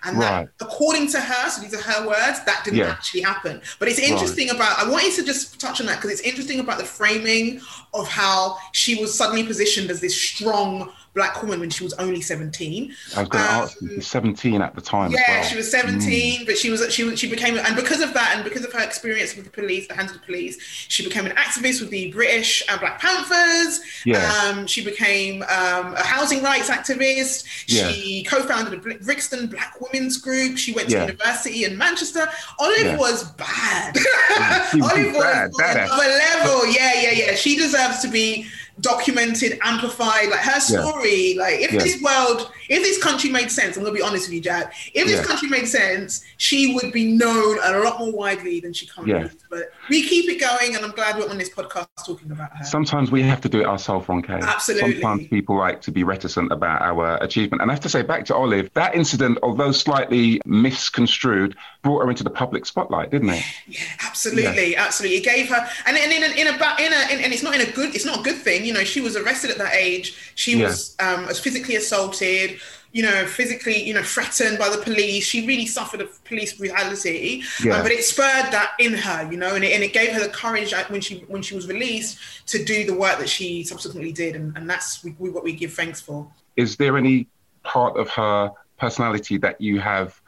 and 0.04 0.20
right. 0.20 0.48
that, 0.60 0.66
according 0.66 1.08
to 1.08 1.20
her, 1.20 1.50
so 1.50 1.62
these 1.62 1.74
are 1.74 1.82
her 1.82 2.08
words, 2.08 2.46
that 2.46 2.62
didn't 2.64 2.80
yeah. 2.80 2.92
actually 2.92 3.22
happen. 3.22 3.62
But 3.80 3.88
it's 3.88 4.00
interesting 4.00 4.50
right. 4.50 4.58
about. 4.58 4.78
I 4.78 4.88
wanted 4.88 5.14
to 5.14 5.26
just 5.26 5.60
touch 5.60 5.82
on 5.82 5.88
that 5.88 5.96
because 5.96 6.12
it's 6.12 6.22
interesting 6.22 6.60
about 6.60 6.78
the 6.78 6.86
framing 6.86 7.62
of 7.96 8.08
how 8.08 8.58
she 8.74 9.02
was 9.02 9.12
suddenly 9.18 9.44
positioned 9.44 9.90
as 9.90 10.02
this 10.02 10.16
strong 10.16 10.92
black 11.14 11.42
woman 11.42 11.60
when 11.60 11.70
she 11.70 11.84
was 11.84 11.94
only 11.94 12.22
17. 12.22 12.94
I 13.16 13.20
was 13.20 13.30
going 13.30 13.44
to 13.44 13.52
um, 13.52 13.62
ask 13.64 13.82
you, 13.82 14.02
17 14.02 14.62
at 14.62 14.76
the 14.76 14.82
time. 14.82 15.12
Yeah, 15.12 15.20
well. 15.28 15.44
she 15.44 15.58
was 15.58 15.72
17, 15.72 16.42
mm. 16.42 16.46
but 16.46 16.58
she 16.58 16.70
was 16.70 16.94
she 16.94 17.16
she 17.16 17.30
became 17.30 17.58
and 17.58 17.76
because 17.76 18.02
of 18.02 18.14
that 18.14 18.34
and 18.36 18.44
because 18.44 18.64
of 18.64 18.72
her 18.74 18.84
experience 18.84 19.36
with 19.36 19.46
the 19.46 19.52
police, 19.52 19.88
the 19.88 19.96
hands 19.96 20.12
of 20.12 20.20
the 20.20 20.26
police, 20.26 20.62
she 20.62 21.04
became 21.04 21.26
an 21.26 21.36
activist 21.36 21.82
with 21.82 21.90
the 21.90 22.12
British 22.12 22.64
and 22.70 22.80
Black 22.80 23.00
Panthers. 23.00 23.82
Yeah. 24.06 24.32
Um, 24.46 24.68
she 24.68 24.84
became 24.84 25.42
um, 25.44 25.94
a 25.96 26.04
housing 26.04 26.44
rights 26.44 26.70
activist. 26.70 27.66
Yeah. 27.68 27.90
She 27.90 28.24
co-founded 28.24 28.74
a 28.74 28.78
Brixton 28.78 29.48
Black 29.48 29.80
Women's 29.82 30.18
Group. 30.18 30.58
She 30.58 30.74
went 30.74 30.90
to 30.90 30.96
yeah. 30.96 31.02
university 31.02 31.66
in 31.66 31.78
Manchester. 31.78 32.28
Olive 32.60 32.80
yeah. 32.82 32.98
was 32.98 33.24
bad. 33.32 33.98
Olive 34.82 35.14
was 35.14 35.56
bad, 35.58 35.90
on 35.90 36.00
another 36.00 36.08
level. 36.08 36.68
Yeah, 36.68 36.94
yeah, 37.02 37.12
yeah. 37.12 37.36
She 37.36 37.58
deserves 37.58 38.00
to 38.00 38.08
be 38.08 38.48
documented, 38.82 39.60
amplified, 39.62 40.30
like 40.30 40.40
her 40.40 40.60
story. 40.60 41.34
Yeah. 41.34 41.42
Like 41.42 41.60
if 41.60 41.72
yeah. 41.72 41.80
this 41.80 42.02
world, 42.02 42.52
if 42.70 42.84
this 42.84 43.02
country 43.02 43.30
made 43.30 43.52
sense, 43.52 43.78
I'm 43.78 43.84
gonna 43.84 43.96
be 43.96 44.02
honest 44.02 44.28
with 44.28 44.36
you, 44.36 44.42
Jack. 44.42 44.74
If 44.94 45.08
this 45.08 45.20
yeah. 45.20 45.24
country 45.24 45.50
made 45.50 45.68
sense, 45.68 46.24
she 46.38 46.74
would 46.76 46.92
be 46.92 47.12
known 47.12 47.58
a 47.64 47.80
lot 47.80 48.00
more 48.00 48.12
widely 48.12 48.60
than 48.60 48.74
she 48.74 48.88
currently 48.88 49.20
is. 49.20 49.36
But 49.50 49.72
we 49.90 50.08
keep 50.08 50.30
it 50.30 50.40
going, 50.40 50.76
and 50.76 50.86
I'm 50.86 50.92
glad 50.92 51.18
we're 51.18 51.30
on 51.30 51.38
this 51.38 51.50
podcast 51.50 51.88
talking 52.06 52.32
about 52.32 52.56
her. 52.58 52.66
Sometimes 52.66 53.12
we 53.12 53.22
have 53.24 53.42
to 53.42 53.50
do 53.50 53.62
it 53.62 53.66
ourselves, 53.66 54.08
Ronke. 54.08 54.42
Absolutely. 54.42 55.02
Sometimes 55.02 55.28
people 55.28 55.58
like 55.58 55.82
to 55.82 55.92
be 55.92 56.04
reticent 56.04 56.52
about 56.52 56.82
our 56.82 57.18
achievement. 57.18 57.62
And 57.62 57.72
I 57.72 57.74
have 57.74 57.84
to 57.84 57.90
say, 57.90 58.02
back 58.02 58.26
to 58.26 58.36
Olive, 58.36 58.70
that 58.74 58.96
incident, 58.96 59.40
although 59.44 59.72
slightly 59.72 60.42
misconstrued, 60.46 61.56
brought 61.82 62.04
her 62.04 62.10
into 62.10 62.24
the 62.24 62.30
public 62.30 62.66
spotlight, 62.66 63.10
didn't 63.12 63.30
it? 63.30 63.44
Yeah, 63.68 63.82
absolutely, 64.06 64.74
yeah. 64.74 64.84
absolutely. 64.84 65.18
It 65.18 65.24
gave 65.24 65.50
her, 65.50 65.68
and, 65.86 65.98
and 65.98 66.12
in, 66.12 66.24
a, 66.24 66.36
in 66.36 66.48
a, 66.48 66.52
in 66.52 66.94
a, 66.94 67.14
in, 67.14 67.24
and 67.24 67.34
it's 67.34 67.44
not 67.44 67.56
in 67.56 67.62
a 67.62 67.72
good, 67.72 67.96
it's 67.96 68.06
not 68.06 68.20
a 68.20 68.24
good 68.24 68.38
thing. 68.38 68.66
You 68.66 68.74
know, 68.74 68.84
she 68.84 69.02
was 69.02 69.16
arrested 69.16 69.52
at 69.52 69.58
that 69.58 69.74
age. 69.74 70.34
She 70.36 70.58
yeah. 70.58 70.68
was 70.68 70.96
um, 71.00 71.28
was 71.28 71.40
physically 71.40 71.76
assaulted 71.76 72.60
you 72.92 73.04
know, 73.04 73.26
physically, 73.26 73.84
you 73.84 73.94
know, 73.94 74.02
threatened 74.02 74.58
by 74.58 74.70
the 74.70 74.82
police. 74.82 75.24
She 75.24 75.46
really 75.46 75.66
suffered 75.66 76.02
a 76.02 76.06
police 76.26 76.54
brutality, 76.54 77.42
um, 77.60 77.68
yeah. 77.68 77.76
um, 77.76 77.84
but 77.84 77.92
it 77.92 78.04
spurred 78.04 78.52
that 78.52 78.72
in 78.80 78.94
her, 78.94 79.32
you 79.32 79.38
know, 79.38 79.56
and 79.56 79.64
it, 79.64 79.74
and 79.74 79.84
it 79.84 79.94
gave 79.94 80.12
her 80.14 80.20
the 80.20 80.30
courage 80.30 80.74
when 80.90 81.02
she 81.02 81.20
when 81.28 81.42
she 81.42 81.56
was 81.56 81.68
released 81.68 82.18
to 82.48 82.64
do 82.64 82.86
the 82.86 82.94
work 82.94 83.20
that 83.20 83.30
she 83.30 83.64
subsequently 83.64 84.12
did, 84.12 84.36
and, 84.36 84.58
and 84.58 84.70
that's 84.70 85.04
we, 85.04 85.16
we, 85.20 85.30
what 85.30 85.44
we 85.44 85.54
give 85.54 85.74
thanks 85.74 86.02
for. 86.02 86.28
Is 86.56 86.78
there 86.78 86.98
any 86.98 87.28
part 87.64 87.96
of 87.98 88.10
her 88.10 88.52
personality 88.80 89.38
that 89.38 89.62
you 89.62 89.80
have 89.80 90.20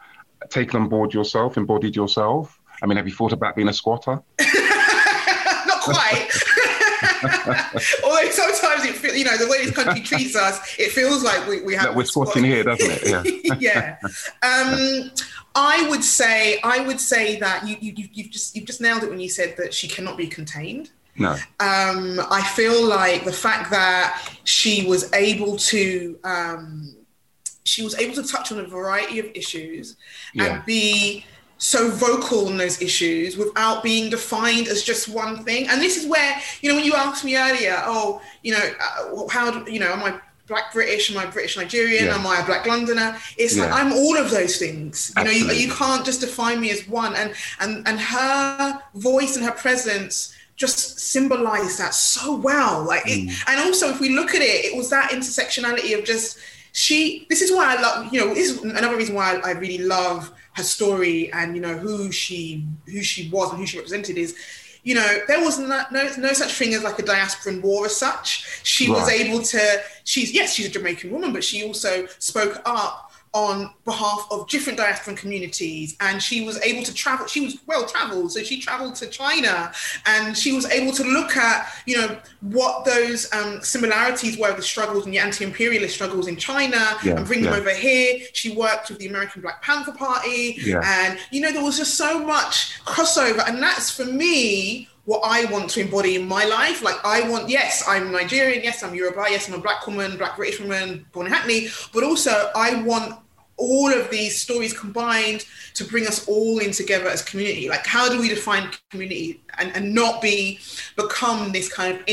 taken 0.52 0.82
on 0.82 0.90
board 0.90 1.14
yourself, 1.14 1.58
embodied 1.58 1.96
yourself? 1.96 2.60
I 2.82 2.86
mean, 2.86 2.98
have 2.98 3.08
you 3.08 3.14
thought 3.14 3.34
about 3.34 3.56
being 3.56 3.70
a 3.70 3.74
squatter? 3.74 4.22
Not 4.40 5.82
quite. 5.82 6.28
Although 8.04 8.30
sometimes 8.30 8.86
it 8.86 8.96
feels, 8.96 9.18
you 9.18 9.26
know, 9.26 9.38
the 9.38 9.48
way 9.48 9.66
this 9.66 9.76
country 9.76 10.02
treats 10.02 10.36
us, 10.36 10.76
it 10.80 10.92
feels 10.92 11.24
like 11.24 11.48
we, 11.48 11.62
we 11.62 11.76
have. 11.76 11.96
we're 11.96 12.06
squatting 12.06 12.44
here, 12.44 12.64
doesn't 12.64 12.92
it? 12.92 13.36
Yeah. 13.40 13.56
yeah. 13.60 13.98
Um, 14.42 15.12
I 15.54 15.88
would 15.90 16.04
say, 16.04 16.60
I 16.64 16.86
would 16.86 17.00
say 17.00 17.38
that 17.40 17.68
you, 17.68 17.78
you, 17.80 18.08
you've 18.12 18.32
just, 18.32 18.56
you've 18.56 18.66
just 18.66 18.82
nailed 18.82 19.04
it 19.04 19.10
when 19.10 19.20
you 19.20 19.30
said 19.30 19.56
that 19.58 19.74
she 19.74 19.88
cannot 19.88 20.18
be 20.18 20.28
contained. 20.28 20.92
No. 21.18 21.34
Um, 21.60 22.20
I 22.32 22.42
feel 22.56 22.84
like 22.84 23.26
the 23.26 23.34
fact 23.34 23.70
that 23.72 24.36
she 24.44 24.88
was 24.88 25.12
able 25.14 25.58
to, 25.58 26.20
um, 26.24 26.96
she 27.64 27.84
was 27.84 27.96
able 27.96 28.16
to 28.16 28.24
touch 28.24 28.52
on 28.52 28.60
a 28.60 28.64
variety 28.64 29.20
of 29.20 29.28
issues 29.36 29.98
yeah. 30.34 30.56
and 30.56 30.66
be 30.66 31.26
so 31.58 31.92
vocal 31.92 32.48
on 32.48 32.58
those 32.58 32.82
issues 32.82 33.38
without 33.38 33.84
being 33.84 34.10
defined 34.10 34.68
as 34.68 34.82
just 34.82 35.08
one 35.08 35.44
thing. 35.44 35.68
And 35.70 35.80
this 35.80 35.96
is 35.96 36.10
where, 36.10 36.42
you 36.62 36.70
know, 36.70 36.76
when 36.76 36.86
you 36.86 36.96
asked 36.96 37.24
me 37.24 37.38
earlier, 37.38 37.80
oh, 37.86 38.20
you 38.42 38.54
know, 38.54 38.72
uh, 38.82 39.28
how, 39.28 39.52
do, 39.52 39.72
you 39.72 39.80
know, 39.80 39.92
am 39.92 40.02
I 40.02 40.20
black 40.48 40.74
British? 40.74 41.12
Am 41.12 41.18
I 41.20 41.28
British 41.28 41.58
Nigerian? 41.58 42.06
Yeah. 42.06 42.16
Am 42.16 42.26
I 42.26 42.40
a 42.40 42.46
black 42.46 42.66
Londoner? 42.66 43.16
It's 43.38 43.56
yeah. 43.56 43.66
like 43.66 43.74
I'm 43.74 43.94
all 43.94 44.18
of 44.18 44.32
those 44.32 44.58
things. 44.58 45.14
You 45.16 45.22
Absolutely. 45.22 45.48
know, 45.48 45.54
you, 45.54 45.68
you 45.68 45.74
can't 45.74 46.04
just 46.04 46.22
define 46.22 46.60
me 46.60 46.72
as 46.72 46.88
one. 46.88 47.16
And 47.16 47.34
and 47.60 47.88
and 47.88 48.00
her 48.00 48.82
voice 48.96 49.36
and 49.36 49.46
her 49.46 49.52
presence 49.52 50.36
just 50.56 51.00
symbolized 51.00 51.80
that 51.80 51.94
so 51.94 52.36
well. 52.36 52.84
Like, 52.84 53.08
it, 53.08 53.30
mm. 53.30 53.44
and 53.48 53.60
also 53.62 53.90
if 53.90 54.00
we 54.00 54.10
look 54.10 54.36
at 54.36 54.42
it, 54.42 54.66
it 54.66 54.76
was 54.76 54.90
that 54.90 55.12
intersectionality 55.12 55.98
of 55.98 56.06
just 56.06 56.38
she. 56.72 57.26
This 57.30 57.42
is 57.42 57.52
why 57.52 57.76
I 57.76 57.82
love. 57.82 58.14
You 58.14 58.22
know, 58.22 58.34
this 58.34 58.52
is 58.52 58.64
another 58.64 58.96
reason 58.96 59.16
why 59.16 59.40
I, 59.44 59.52
really 59.52 59.80
love 59.80 60.32
her 60.54 60.64
story 60.64 61.32
and 61.34 61.56
you 61.56 61.62
know 61.62 61.78
who 61.78 62.12
she 62.12 62.66
who 62.86 63.02
she 63.02 63.30
was 63.30 63.52
and 63.52 63.60
who 63.60 63.66
she 63.66 63.78
represented 63.78 64.18
is 64.18 64.36
you 64.84 64.96
know 64.96 65.20
there 65.28 65.40
was 65.40 65.60
no, 65.60 65.84
no, 65.92 66.10
no 66.18 66.34
such 66.34 66.54
thing 66.54 66.74
as 66.74 66.84
like 66.84 67.00
a 67.00 67.04
diasporan 67.04 67.62
war 67.62 67.86
as 67.86 67.96
such 67.96 68.62
she 68.64 68.88
right. 68.88 69.00
was 69.00 69.10
able 69.10 69.42
to 69.42 69.60
she's 70.04 70.34
yes 70.34 70.54
she's 70.54 70.68
a 70.68 70.70
jamaican 70.70 71.12
woman 71.12 71.32
but 71.32 71.44
she 71.44 71.64
also 71.64 72.06
spoke 72.20 72.62
up 72.66 73.11
on 73.34 73.72
behalf 73.86 74.28
of 74.30 74.48
different 74.50 74.78
diasporan 74.78 75.16
communities 75.16 75.96
and 76.02 76.22
she 76.22 76.46
was 76.46 76.60
able 76.62 76.84
to 76.84 76.94
travel 76.94 77.26
she 77.28 77.40
was 77.40 77.60
well 77.66 77.86
traveled 77.86 78.30
so 78.30 78.44
she 78.44 78.60
traveled 78.60 78.94
to 78.94 79.08
china 79.08 79.72
and 80.06 80.38
she 80.38 80.52
was 80.52 80.66
able 80.66 80.92
to 80.92 81.04
look 81.04 81.38
at 81.38 81.72
you 81.86 81.98
know 81.98 82.20
what 82.42 82.84
those 82.84 83.32
um, 83.34 83.62
similarities 83.62 84.38
were 84.38 84.54
the 84.54 84.62
struggles 84.62 85.06
and 85.06 85.14
the 85.14 85.20
anti-imperialist 85.20 85.94
struggles 85.94 86.28
in 86.28 86.36
china 86.36 86.98
yeah, 87.04 87.16
and 87.16 87.26
bring 87.26 87.44
yeah. 87.44 87.52
them 87.52 87.60
over 87.62 87.74
here 87.74 88.20
she 88.34 88.54
worked 88.54 88.90
with 88.90 89.00
the 89.00 89.08
american 89.08 89.42
black 89.42 89.62
panther 89.62 89.94
party 89.94 90.58
yeah. 90.60 90.82
and 90.84 91.18
you 91.32 91.40
know 91.40 91.54
there 91.54 91.64
was 91.64 91.78
just 91.78 91.96
so 91.96 92.20
much 92.20 92.82
crossover 92.84 93.48
and 93.48 93.64
that's 93.64 93.90
for 93.90 94.06
me 94.06 94.90
what 95.06 95.22
I 95.24 95.46
want 95.46 95.70
to 95.72 95.82
embody 95.82 96.16
in 96.16 96.28
my 96.28 96.46
life. 96.46 96.84
Like 96.84 97.04
I 97.04 97.28
want, 97.30 97.50
yes, 97.50 97.84
I'm 97.88 98.12
Nigerian, 98.12 98.64
yes, 98.64 98.84
I'm 98.84 98.94
Yoruba, 98.94 99.26
yes, 99.30 99.48
I'm 99.48 99.56
a 99.56 99.58
black 99.60 99.86
woman, 99.88 100.18
black 100.18 100.36
British 100.36 100.60
woman, 100.60 101.06
born 101.12 101.28
in 101.28 101.34
Hackney, 101.34 101.68
but 101.94 102.04
also 102.04 102.52
I 102.56 102.82
want 102.84 103.16
all 103.58 103.94
of 103.94 104.10
these 104.10 104.42
stories 104.42 104.78
combined 104.78 105.46
to 105.76 105.84
bring 105.84 106.08
us 106.08 106.28
all 106.28 106.60
in 106.60 106.72
together 106.72 107.08
as 107.08 107.22
community 107.22 107.70
like 107.70 107.86
how 107.86 108.10
do 108.10 108.20
we 108.20 108.28
define 108.28 108.72
community 108.90 109.40
and, 109.60 109.72
and 109.76 109.94
not 109.94 110.20
be 110.20 110.60
become 110.96 111.52
this 111.52 111.72
kind 111.72 111.96
of 111.96 112.04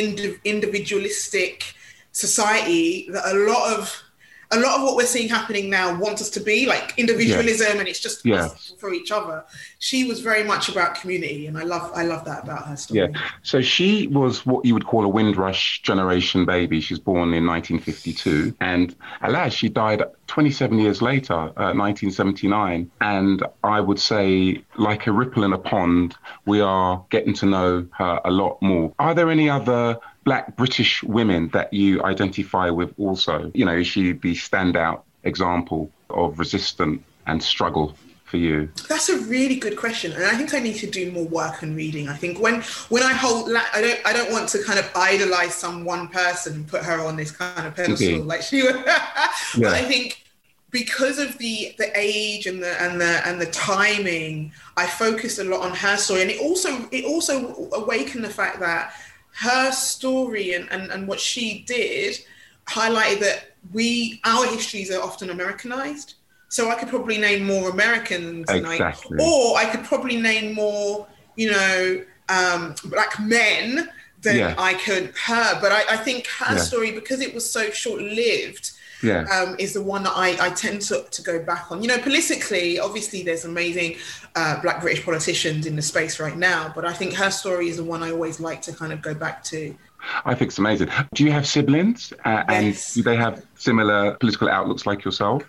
individualistic 0.45 1.75
society 2.12 3.09
that 3.11 3.25
a 3.35 3.50
lot 3.50 3.78
of 3.78 4.02
a 4.50 4.59
lot 4.59 4.78
of 4.78 4.83
what 4.83 4.97
we're 4.97 5.07
seeing 5.07 5.28
happening 5.28 5.69
now 5.69 5.99
wants 5.99 6.23
us 6.23 6.31
to 6.31 6.40
be 6.40 6.67
like 6.67 6.95
individualism 6.97 7.78
and 7.78 7.88
it's 7.88 8.00
just 8.00 8.26
for 8.78 8.93
each 8.93 9.11
other. 9.11 9.45
She 9.78 10.07
was 10.07 10.21
very 10.21 10.43
much 10.43 10.69
about 10.69 10.95
community 10.95 11.47
and 11.47 11.59
i 11.59 11.62
love 11.62 11.90
i 11.95 12.05
love 12.05 12.25
that 12.25 12.45
about 12.45 12.67
her 12.67 12.76
story. 12.76 13.00
Yeah. 13.00 13.21
So 13.43 13.61
she 13.61 14.07
was 14.09 14.47
what 14.47 14.64
you 14.64 14.75
would 14.75 14.87
call 14.87 15.05
a 15.05 15.09
windrush 15.09 15.83
generation 15.83 16.45
baby. 16.45 16.81
She 16.81 16.95
was 16.95 17.00
born 17.00 17.35
in 17.35 17.47
1952 17.47 18.55
and 18.61 18.95
alas 19.23 19.52
she 19.52 19.69
died 19.69 20.02
27 20.26 20.78
years 20.78 21.00
later 21.00 21.35
uh, 21.35 21.73
1979 21.75 22.90
and 23.00 23.43
i 23.64 23.81
would 23.81 23.99
say 23.99 24.62
like 24.76 25.07
a 25.07 25.12
ripple 25.12 25.45
in 25.45 25.52
a 25.52 25.59
pond 25.59 26.17
we 26.45 26.61
are 26.61 27.05
getting 27.11 27.35
to 27.35 27.47
know 27.47 27.87
her 27.93 28.21
a 28.25 28.31
lot 28.31 28.61
more. 28.62 28.93
Are 28.99 29.14
there 29.14 29.31
any 29.31 29.49
other 29.50 29.99
black 30.28 30.56
British 30.56 31.02
women 31.02 31.49
that 31.54 31.73
you 31.73 32.04
identify 32.04 32.68
with 32.68 32.92
also? 32.99 33.50
You 33.54 33.64
know, 33.64 33.76
is 33.82 33.87
she 33.87 34.12
the 34.12 34.35
standout 34.35 35.00
example 35.25 35.90
of 36.11 36.38
resistance 36.38 37.00
and 37.26 37.42
struggle 37.42 37.97
for 38.26 38.37
you? 38.37 38.68
That's 38.90 39.08
a 39.08 39.18
really 39.20 39.56
good 39.56 39.78
question, 39.78 40.12
and 40.12 40.25
I 40.25 40.35
think 40.37 40.52
I 40.52 40.58
need 40.58 40.76
to 40.85 40.87
do 40.87 41.11
more 41.12 41.25
work 41.25 41.62
and 41.62 41.75
reading. 41.75 42.11
I 42.11 42.16
think 42.23 42.38
when 42.40 42.61
when 42.90 43.02
I 43.02 43.14
hold, 43.14 43.50
I 43.76 43.80
don't 43.80 44.00
I 44.04 44.12
don't 44.12 44.30
want 44.30 44.50
to 44.50 44.62
kind 44.62 44.78
of 44.78 44.87
idolize 44.94 45.54
some 45.54 45.87
one 45.87 46.08
person 46.08 46.52
and 46.56 46.68
put 46.68 46.82
her 46.85 47.00
on 47.00 47.16
this 47.16 47.30
kind 47.30 47.66
of 47.66 47.75
pedestal 47.75 48.08
okay. 48.08 48.20
like 48.20 48.42
she 48.42 48.62
would. 48.64 48.85
but 49.64 49.73
I 49.80 49.82
think 49.82 50.23
because 50.70 51.18
of 51.18 51.38
the 51.38 51.75
the 51.78 51.90
age 51.99 52.47
and 52.47 52.62
the 52.62 52.75
and 52.82 53.00
the 53.00 53.26
and 53.26 53.40
the 53.40 53.47
timing, 53.47 54.52
I 54.76 54.87
focused 54.87 55.38
a 55.38 55.44
lot 55.44 55.61
on 55.62 55.75
her 55.75 55.97
story, 55.97 56.20
and 56.20 56.30
it 56.30 56.40
also 56.40 56.87
it 56.90 57.06
also 57.06 57.70
awakened 57.73 58.25
the 58.25 58.35
fact 58.42 58.61
that 58.61 58.92
her 59.38 59.71
story 59.71 60.54
and, 60.54 60.68
and, 60.73 60.90
and 60.90 61.07
what 61.07 61.21
she 61.21 61.64
did 61.66 62.18
highlighted 62.68 63.21
that 63.21 63.52
we 63.73 64.21
our 64.25 64.47
histories 64.47 64.90
are 64.90 65.02
often 65.02 65.30
Americanized. 65.30 66.14
So 66.49 66.71
I 66.71 66.75
could 66.75 66.88
probably 66.88 67.18
name 67.18 67.45
more 67.45 67.71
Americans 67.71 68.49
tonight, 68.49 68.75
exactly. 68.75 69.18
or 69.21 69.57
I 69.57 69.66
could 69.66 69.85
probably 69.85 70.16
name 70.21 70.54
more, 70.54 71.07
you 71.37 71.50
know, 71.50 72.04
um, 72.28 72.75
black 72.85 73.21
men 73.21 73.88
than 74.23 74.37
yeah. 74.37 74.54
I 74.59 74.75
could 74.75 75.12
her. 75.25 75.61
But 75.61 75.73
I, 75.73 75.85
I 75.90 75.97
think 75.99 76.26
her 76.26 76.54
yeah. 76.54 76.61
story, 76.61 76.90
because 76.90 77.21
it 77.21 77.33
was 77.35 77.49
so 77.49 77.71
short 77.71 78.00
lived, 78.00 78.73
yeah. 79.02 79.25
um, 79.25 79.57
is 79.59 79.73
the 79.73 79.83
one 79.83 80.02
that 80.05 80.12
I, 80.14 80.37
I 80.47 80.50
tend 80.50 80.83
to, 80.83 81.05
to 81.11 81.23
go 81.23 81.43
back 81.43 81.71
on. 81.71 81.83
You 81.83 81.88
know, 81.88 81.99
politically, 81.99 82.78
obviously, 82.78 83.23
there's 83.23 83.45
amazing 83.45 83.97
uh, 84.37 84.61
Black 84.61 84.81
British 84.81 85.05
politicians 85.05 85.67
in 85.67 85.76
the 85.76 85.83
space 85.83 86.21
right 86.21 86.37
now, 86.37 86.73
but 86.75 86.85
I 86.85 86.93
think 86.93 87.14
her 87.14 87.31
story 87.31 87.69
is 87.69 87.76
the 87.76 87.85
one 87.85 88.02
I 88.02 88.11
always 88.11 88.40
like 88.40 88.62
to 88.62 88.73
kind 88.73 88.93
of 88.93 89.02
go 89.02 89.14
back 89.14 89.43
to. 89.45 89.75
I 90.25 90.35
think 90.35 90.50
it's 90.50 90.59
amazing. 90.59 90.88
Do 91.14 91.25
you 91.25 91.33
have 91.33 91.47
siblings? 91.47 92.12
Uh, 92.25 92.45
yes. 92.49 92.97
And 92.97 93.05
do 93.05 93.11
they 93.11 93.17
have 93.17 93.45
similar 93.57 94.14
political 94.14 94.49
outlooks 94.49 94.87
like 94.87 95.05
yourself? 95.05 95.43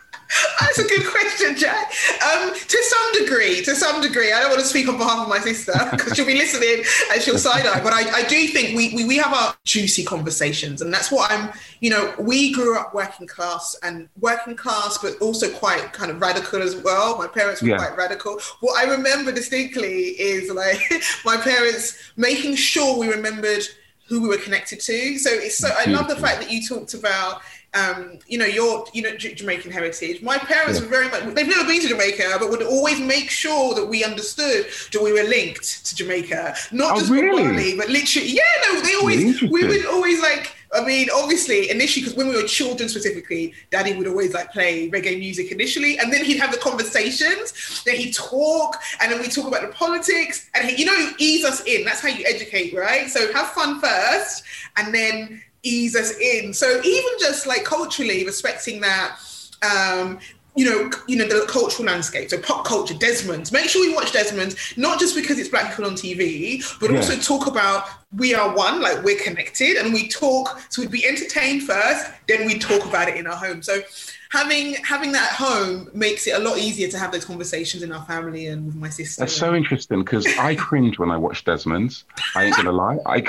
That's 0.59 0.79
a 0.79 0.83
good 0.83 1.07
question, 1.07 1.55
Jack. 1.55 1.91
Um, 2.21 2.53
to 2.53 2.83
some 2.83 3.23
degree, 3.23 3.63
to 3.63 3.75
some 3.75 4.01
degree, 4.01 4.31
I 4.31 4.39
don't 4.39 4.49
want 4.49 4.61
to 4.61 4.67
speak 4.67 4.87
on 4.87 4.97
behalf 4.97 5.19
of 5.19 5.27
my 5.27 5.39
sister 5.39 5.73
because 5.91 6.15
she'll 6.15 6.25
be 6.25 6.35
listening 6.35 6.83
and 7.11 7.21
she'll 7.21 7.37
side 7.37 7.65
eye. 7.65 7.81
But 7.81 7.93
I, 7.93 8.19
I 8.19 8.23
do 8.27 8.47
think 8.47 8.77
we, 8.77 8.93
we, 8.93 9.05
we 9.05 9.17
have 9.17 9.33
our 9.33 9.55
juicy 9.65 10.03
conversations, 10.03 10.81
and 10.81 10.93
that's 10.93 11.11
what 11.11 11.31
I'm. 11.31 11.51
You 11.79 11.91
know, 11.91 12.13
we 12.19 12.53
grew 12.53 12.77
up 12.77 12.93
working 12.93 13.25
class 13.25 13.75
and 13.83 14.09
working 14.19 14.55
class, 14.55 14.97
but 14.97 15.17
also 15.19 15.49
quite 15.49 15.93
kind 15.93 16.11
of 16.11 16.21
radical 16.21 16.61
as 16.61 16.75
well. 16.75 17.17
My 17.17 17.27
parents 17.27 17.61
were 17.61 17.69
yeah. 17.69 17.77
quite 17.77 17.97
radical. 17.97 18.39
What 18.59 18.77
I 18.77 18.91
remember 18.91 19.31
distinctly 19.31 20.09
is 20.19 20.51
like 20.51 20.81
my 21.25 21.37
parents 21.37 21.97
making 22.17 22.55
sure 22.55 22.99
we 22.99 23.07
remembered 23.07 23.63
who 24.07 24.23
we 24.23 24.29
were 24.29 24.37
connected 24.37 24.79
to. 24.81 25.17
So 25.19 25.29
it's 25.31 25.57
so 25.57 25.69
I 25.77 25.85
love 25.89 26.07
the 26.07 26.15
fact 26.15 26.41
that 26.41 26.51
you 26.51 26.67
talked 26.67 26.95
about 26.95 27.41
um, 27.73 28.19
you 28.27 28.37
know, 28.37 28.45
your 28.45 28.85
you 28.93 29.01
know 29.01 29.15
Jamaican 29.15 29.71
heritage. 29.71 30.21
My 30.21 30.37
parents 30.37 30.79
yeah. 30.79 30.85
were 30.85 30.91
very 30.91 31.09
much 31.09 31.23
they've 31.35 31.47
never 31.47 31.67
been 31.67 31.81
to 31.81 31.87
Jamaica, 31.87 32.37
but 32.39 32.49
would 32.49 32.63
always 32.63 32.99
make 32.99 33.29
sure 33.29 33.75
that 33.75 33.85
we 33.85 34.03
understood 34.03 34.67
that 34.91 35.01
we 35.01 35.13
were 35.13 35.27
linked 35.27 35.85
to 35.85 35.95
Jamaica, 35.95 36.55
not 36.71 36.95
oh, 36.95 36.99
just 36.99 37.11
really? 37.11 37.77
but 37.77 37.89
literally. 37.89 38.29
Yeah, 38.29 38.41
no, 38.63 38.81
they 38.81 38.95
always 38.95 39.41
we 39.41 39.65
would 39.65 39.85
always 39.85 40.21
like 40.21 40.55
I 40.71 40.85
mean, 40.85 41.07
obviously, 41.13 41.69
initially, 41.71 42.03
because 42.03 42.15
when 42.15 42.27
we 42.27 42.35
were 42.35 42.47
children 42.47 42.89
specifically, 42.89 43.53
Daddy 43.71 43.95
would 43.95 44.07
always 44.07 44.33
like 44.33 44.51
play 44.51 44.89
reggae 44.89 45.17
music 45.17 45.51
initially, 45.51 45.97
and 45.97 46.13
then 46.13 46.23
he'd 46.23 46.37
have 46.37 46.51
the 46.51 46.59
conversations. 46.59 47.83
Then 47.85 47.95
he'd 47.95 48.13
talk, 48.13 48.79
and 49.01 49.11
then 49.11 49.19
we 49.19 49.29
talk 49.29 49.47
about 49.47 49.61
the 49.61 49.69
politics, 49.69 50.47
and 50.53 50.69
he, 50.69 50.79
you 50.79 50.85
know, 50.85 51.11
ease 51.17 51.43
us 51.43 51.63
in. 51.65 51.85
That's 51.85 52.01
how 52.01 52.09
you 52.09 52.23
educate, 52.27 52.75
right? 52.75 53.09
So 53.09 53.33
have 53.33 53.47
fun 53.47 53.79
first, 53.79 54.43
and 54.77 54.93
then 54.93 55.41
ease 55.63 55.95
us 55.95 56.17
in. 56.17 56.53
So 56.53 56.81
even 56.83 57.11
just 57.19 57.47
like 57.47 57.63
culturally 57.63 58.25
respecting 58.25 58.81
that 58.81 59.17
um, 59.61 60.19
you 60.55 60.65
know, 60.65 60.91
you 61.07 61.15
know 61.15 61.25
the 61.27 61.45
cultural 61.47 61.85
landscape. 61.87 62.29
So 62.29 62.39
pop 62.39 62.65
culture, 62.65 62.93
Desmond. 62.93 63.51
Make 63.51 63.69
sure 63.69 63.81
we 63.81 63.93
watch 63.93 64.11
Desmond, 64.11 64.55
not 64.75 64.99
just 64.99 65.15
because 65.15 65.39
it's 65.39 65.49
black 65.49 65.69
people 65.69 65.85
on 65.85 65.95
TV, 65.95 66.63
but 66.79 66.91
yeah. 66.91 66.97
also 66.97 67.15
talk 67.15 67.47
about 67.47 67.85
we 68.17 68.33
are 68.33 68.53
one, 68.53 68.81
like 68.81 69.03
we're 69.03 69.19
connected, 69.19 69.77
and 69.77 69.93
we 69.93 70.09
talk. 70.09 70.59
So 70.69 70.81
we'd 70.81 70.91
be 70.91 71.05
entertained 71.05 71.63
first, 71.63 72.11
then 72.27 72.45
we 72.45 72.57
talk 72.59 72.85
about 72.85 73.07
it 73.07 73.15
in 73.15 73.27
our 73.27 73.35
home. 73.35 73.61
So 73.61 73.81
having 74.29 74.75
having 74.75 75.11
that 75.11 75.31
home 75.33 75.89
makes 75.93 76.27
it 76.27 76.31
a 76.31 76.39
lot 76.39 76.57
easier 76.57 76.87
to 76.87 76.97
have 76.97 77.11
those 77.11 77.25
conversations 77.25 77.83
in 77.83 77.91
our 77.91 78.03
family 78.05 78.47
and 78.47 78.65
with 78.65 78.75
my 78.75 78.89
sister. 78.89 79.21
That's 79.21 79.33
so 79.33 79.55
interesting 79.55 80.03
because 80.03 80.25
I 80.37 80.55
cringe 80.55 80.99
when 80.99 81.11
I 81.11 81.17
watch 81.17 81.43
Desmond's. 81.43 82.05
I 82.35 82.45
ain't 82.45 82.55
gonna 82.55 82.71
lie, 82.71 82.97
I 83.05 83.21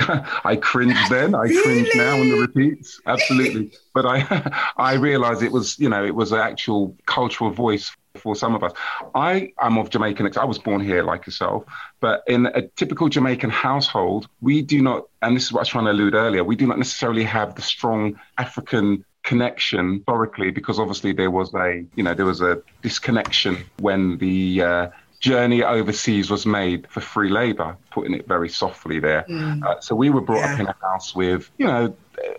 I 0.45 0.57
cringe 0.57 0.97
then, 1.09 1.35
I 1.35 1.43
really? 1.43 1.63
cringe 1.63 1.89
now 1.95 2.17
in 2.17 2.29
the 2.31 2.41
repeats. 2.41 3.01
Absolutely, 3.07 3.73
but 3.95 4.07
I 4.07 4.71
I 4.77 4.95
realised 4.95 5.43
it 5.43 5.53
was 5.53 5.79
you 5.79 5.89
know 5.89 6.05
it 6.05 6.15
was 6.15 6.33
an 6.33 6.41
actual 6.41 6.97
cultural 7.07 7.51
voice 7.51 7.91
for 8.17 8.35
some 8.35 8.55
of 8.55 8.63
us. 8.63 8.73
I 9.15 9.53
am 9.61 9.79
of 9.79 9.91
Jamaican. 9.91 10.37
I 10.37 10.45
was 10.45 10.59
born 10.59 10.81
here, 10.81 11.03
like 11.03 11.27
yourself, 11.27 11.65
but 12.01 12.23
in 12.27 12.47
a 12.47 12.63
typical 12.63 13.09
Jamaican 13.09 13.51
household, 13.51 14.29
we 14.41 14.63
do 14.63 14.83
not, 14.83 15.05
and 15.23 15.37
this 15.37 15.45
is 15.45 15.53
what 15.53 15.61
I 15.61 15.63
was 15.63 15.69
trying 15.69 15.85
to 15.85 15.93
allude 15.93 16.15
earlier, 16.15 16.43
we 16.43 16.57
do 16.57 16.67
not 16.67 16.79
necessarily 16.79 17.25
have 17.25 17.55
the 17.55 17.63
strong 17.63 18.19
African 18.37 19.05
connection 19.31 19.99
historically 19.99 20.51
because 20.51 20.81
obviously 20.81 21.13
there 21.13 21.31
was 21.31 21.55
a 21.55 21.85
you 21.95 22.03
know 22.03 22.15
there 22.15 22.27
was 22.27 22.41
a 22.41 22.61
disconnection 22.83 23.57
when 23.79 24.19
the 24.19 24.61
uh, 24.61 24.89
journey 25.21 25.63
overseas 25.63 26.29
was 26.29 26.45
made 26.47 26.81
for 26.89 27.01
free 27.01 27.31
labor 27.31 27.77
putting 27.93 28.13
it 28.13 28.27
very 28.27 28.49
softly 28.49 28.99
there 28.99 29.25
mm. 29.29 29.63
uh, 29.63 29.81
so 29.81 29.95
we 29.95 30.11
were 30.11 30.21
brought 30.21 30.45
yeah. 30.45 30.55
up 30.55 30.59
in 30.59 30.67
a 30.67 30.77
house 30.83 31.15
with 31.15 31.49
you 31.59 31.67
know 31.73 31.95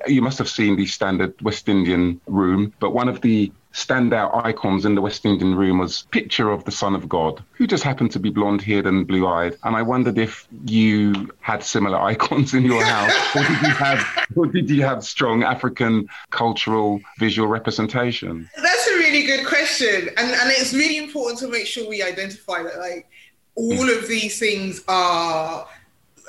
you 0.08 0.22
must 0.22 0.38
have 0.38 0.50
seen 0.50 0.76
the 0.76 0.86
standard 0.86 1.34
west 1.42 1.70
indian 1.70 2.20
room 2.28 2.74
but 2.80 2.92
one 2.92 3.08
of 3.08 3.22
the 3.22 3.52
standout 3.74 4.46
icons 4.46 4.86
in 4.86 4.96
the 4.96 5.02
West 5.02 5.26
Indian 5.26 5.56
room 5.56 5.80
was 5.80 6.04
picture 6.12 6.50
of 6.50 6.64
the 6.66 6.72
Son 6.72 6.94
of 6.94 7.08
God, 7.08 7.44
who 7.54 7.66
just 7.66 7.84
happened 7.84 8.12
to 8.12 8.20
be 8.20 8.30
blonde-haired 8.30 8.86
and 8.86 9.08
blue-eyed. 9.08 9.56
And 9.64 9.76
I 9.76 9.82
wondered 9.82 10.18
if 10.18 10.48
you 10.66 11.32
had 11.40 11.64
similar 11.64 12.00
icons 12.12 12.54
in 12.54 12.64
your 12.64 12.84
house, 12.84 13.36
or 13.36 13.44
did 13.44 13.62
you 13.62 13.74
have, 13.74 14.28
or 14.36 14.46
did 14.48 14.70
you 14.70 14.84
have 14.84 15.04
strong 15.04 15.44
African 15.44 16.08
cultural 16.30 17.02
visual 17.18 17.48
representation? 17.48 18.50
That's 18.62 18.88
a 18.88 18.96
really 18.98 19.26
good 19.26 19.46
question, 19.46 20.10
and 20.18 20.32
and 20.32 20.52
it's 20.52 20.74
really 20.74 20.98
important 20.98 21.40
to 21.40 21.48
make 21.48 21.66
sure 21.66 21.88
we 21.88 22.04
identify 22.04 22.64
that 22.64 22.78
like 22.78 23.08
all 23.56 23.90
of 23.90 24.08
these 24.08 24.40
things 24.40 24.84
are 24.88 25.68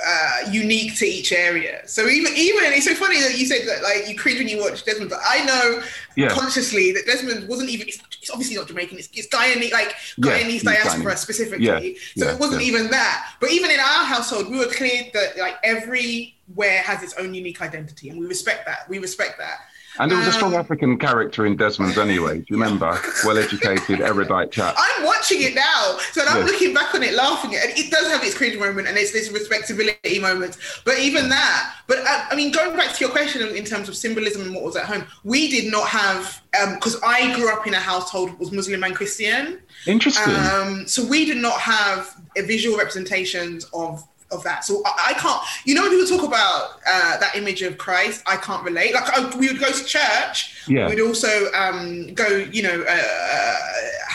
uh, 0.04 0.50
unique 0.50 0.97
to 0.97 1.06
each 1.06 1.32
area. 1.32 1.87
So 1.87 2.09
even 2.09 2.32
even 2.37 2.64
it's 2.73 2.87
so 2.87 2.94
funny 2.94 3.21
that 3.21 3.38
you 3.38 3.47
said 3.47 3.66
that 3.68 3.82
like 3.82 4.09
you 4.09 4.16
cringe 4.16 4.38
when 4.38 4.49
you 4.49 4.59
watch 4.61 4.85
Desmond, 4.85 5.11
but 5.11 5.21
I 5.25 5.44
know 5.44 5.82
yeah. 6.16 6.28
consciously 6.28 6.92
that 6.92 7.06
Desmond 7.06 7.49
wasn't 7.49 7.71
even. 7.71 7.88
It's, 7.88 7.99
it's 8.21 8.30
obviously 8.30 8.56
not 8.56 8.68
Jamaican. 8.68 8.99
It's, 8.99 9.09
it's 9.14 9.28
Guyanese, 9.28 9.73
like 9.73 9.94
Guyanese 10.21 10.62
yeah, 10.62 10.75
diaspora 10.75 11.16
specifically. 11.16 11.97
Yeah, 12.14 12.25
so 12.25 12.32
it 12.32 12.38
wasn't 12.38 12.62
even 12.62 12.88
that. 12.90 13.35
But 13.40 13.50
even 13.50 13.71
in 13.71 13.80
our 13.80 14.04
household, 14.04 14.49
we 14.49 14.59
were 14.59 14.66
clear 14.66 15.04
that 15.12 15.37
like 15.38 15.56
everywhere 15.64 16.82
has 16.82 17.02
its 17.02 17.14
own 17.14 17.35
unique 17.35 17.61
identity, 17.61 18.11
and 18.11 18.18
we 18.18 18.26
respect 18.26 18.66
that. 18.66 18.88
We 18.88 18.99
respect 18.99 19.38
that. 19.38 19.59
And 19.99 20.11
there 20.11 20.18
was 20.18 20.26
a 20.26 20.32
strong 20.32 20.54
um, 20.54 20.61
African 20.61 20.99
character 20.99 21.44
in 21.44 21.56
Desmond's 21.56 21.99
anyway. 21.99 22.38
Do 22.38 22.44
you 22.49 22.56
remember? 22.56 22.99
Well 23.25 23.37
educated, 23.37 24.00
erudite 24.00 24.50
chap. 24.50 24.75
I'm 24.78 25.04
watching 25.04 25.42
it 25.42 25.54
now. 25.54 25.99
So 26.12 26.22
I'm 26.26 26.38
yes. 26.38 26.50
looking 26.50 26.75
back 26.75 26.94
on 26.94 27.02
it, 27.02 27.14
laughing 27.14 27.54
at 27.54 27.64
it. 27.64 27.78
It 27.78 27.90
does 27.90 28.11
have 28.11 28.25
its 28.25 28.37
cringe 28.37 28.58
moment 28.58 28.88
and 28.88 28.96
it's 28.96 29.12
this 29.12 29.30
respectability 29.30 30.18
moment. 30.18 30.56
But 30.84 30.99
even 30.99 31.28
that, 31.28 31.75
but 31.87 31.99
uh, 31.99 32.26
I 32.30 32.34
mean, 32.34 32.52
going 32.52 32.76
back 32.76 32.94
to 32.94 33.00
your 33.04 33.11
question 33.11 33.46
in 33.54 33.64
terms 33.64 33.88
of 33.88 33.96
symbolism 33.96 34.42
and 34.42 34.54
what 34.54 34.64
was 34.64 34.76
at 34.76 34.87
home, 34.87 35.04
we 35.25 35.49
did 35.49 35.71
not 35.71 35.88
have, 35.88 36.43
because 36.75 36.95
um, 36.97 37.02
I 37.04 37.34
grew 37.36 37.52
up 37.52 37.67
in 37.67 37.75
a 37.75 37.80
household 37.80 38.30
that 38.30 38.38
was 38.38 38.50
Muslim 38.50 38.82
and 38.84 38.95
Christian. 38.95 39.60
Interesting. 39.86 40.34
Um, 40.34 40.86
so 40.86 41.04
we 41.04 41.25
did 41.25 41.38
not 41.38 41.60
have 41.60 42.17
visual 42.36 42.78
representations 42.78 43.64
of 43.75 44.02
of 44.32 44.42
that. 44.45 44.64
So 44.64 44.82
I, 44.84 45.10
I, 45.10 45.12
can't, 45.14 45.42
you 45.64 45.75
know, 45.75 45.82
when 45.82 45.90
people 45.90 46.18
talk 46.18 46.26
about 46.26 46.80
uh, 46.86 47.18
that 47.18 47.36
image 47.36 47.62
of 47.62 47.78
Christ, 47.78 48.23
I 48.26 48.36
can't 48.36 48.64
relate. 48.64 48.95
Like 48.95 49.08
I, 49.08 49.36
we 49.36 49.49
would 49.49 49.60
go 49.60 49.71
to 49.71 49.84
church, 49.84 50.66
yeah. 50.66 50.88
we'd 50.88 51.00
also 51.00 51.50
um, 51.52 52.12
go, 52.14 52.26
you 52.26 52.62
know, 52.62 52.84
uh, 52.88 53.56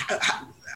uh 0.10 0.20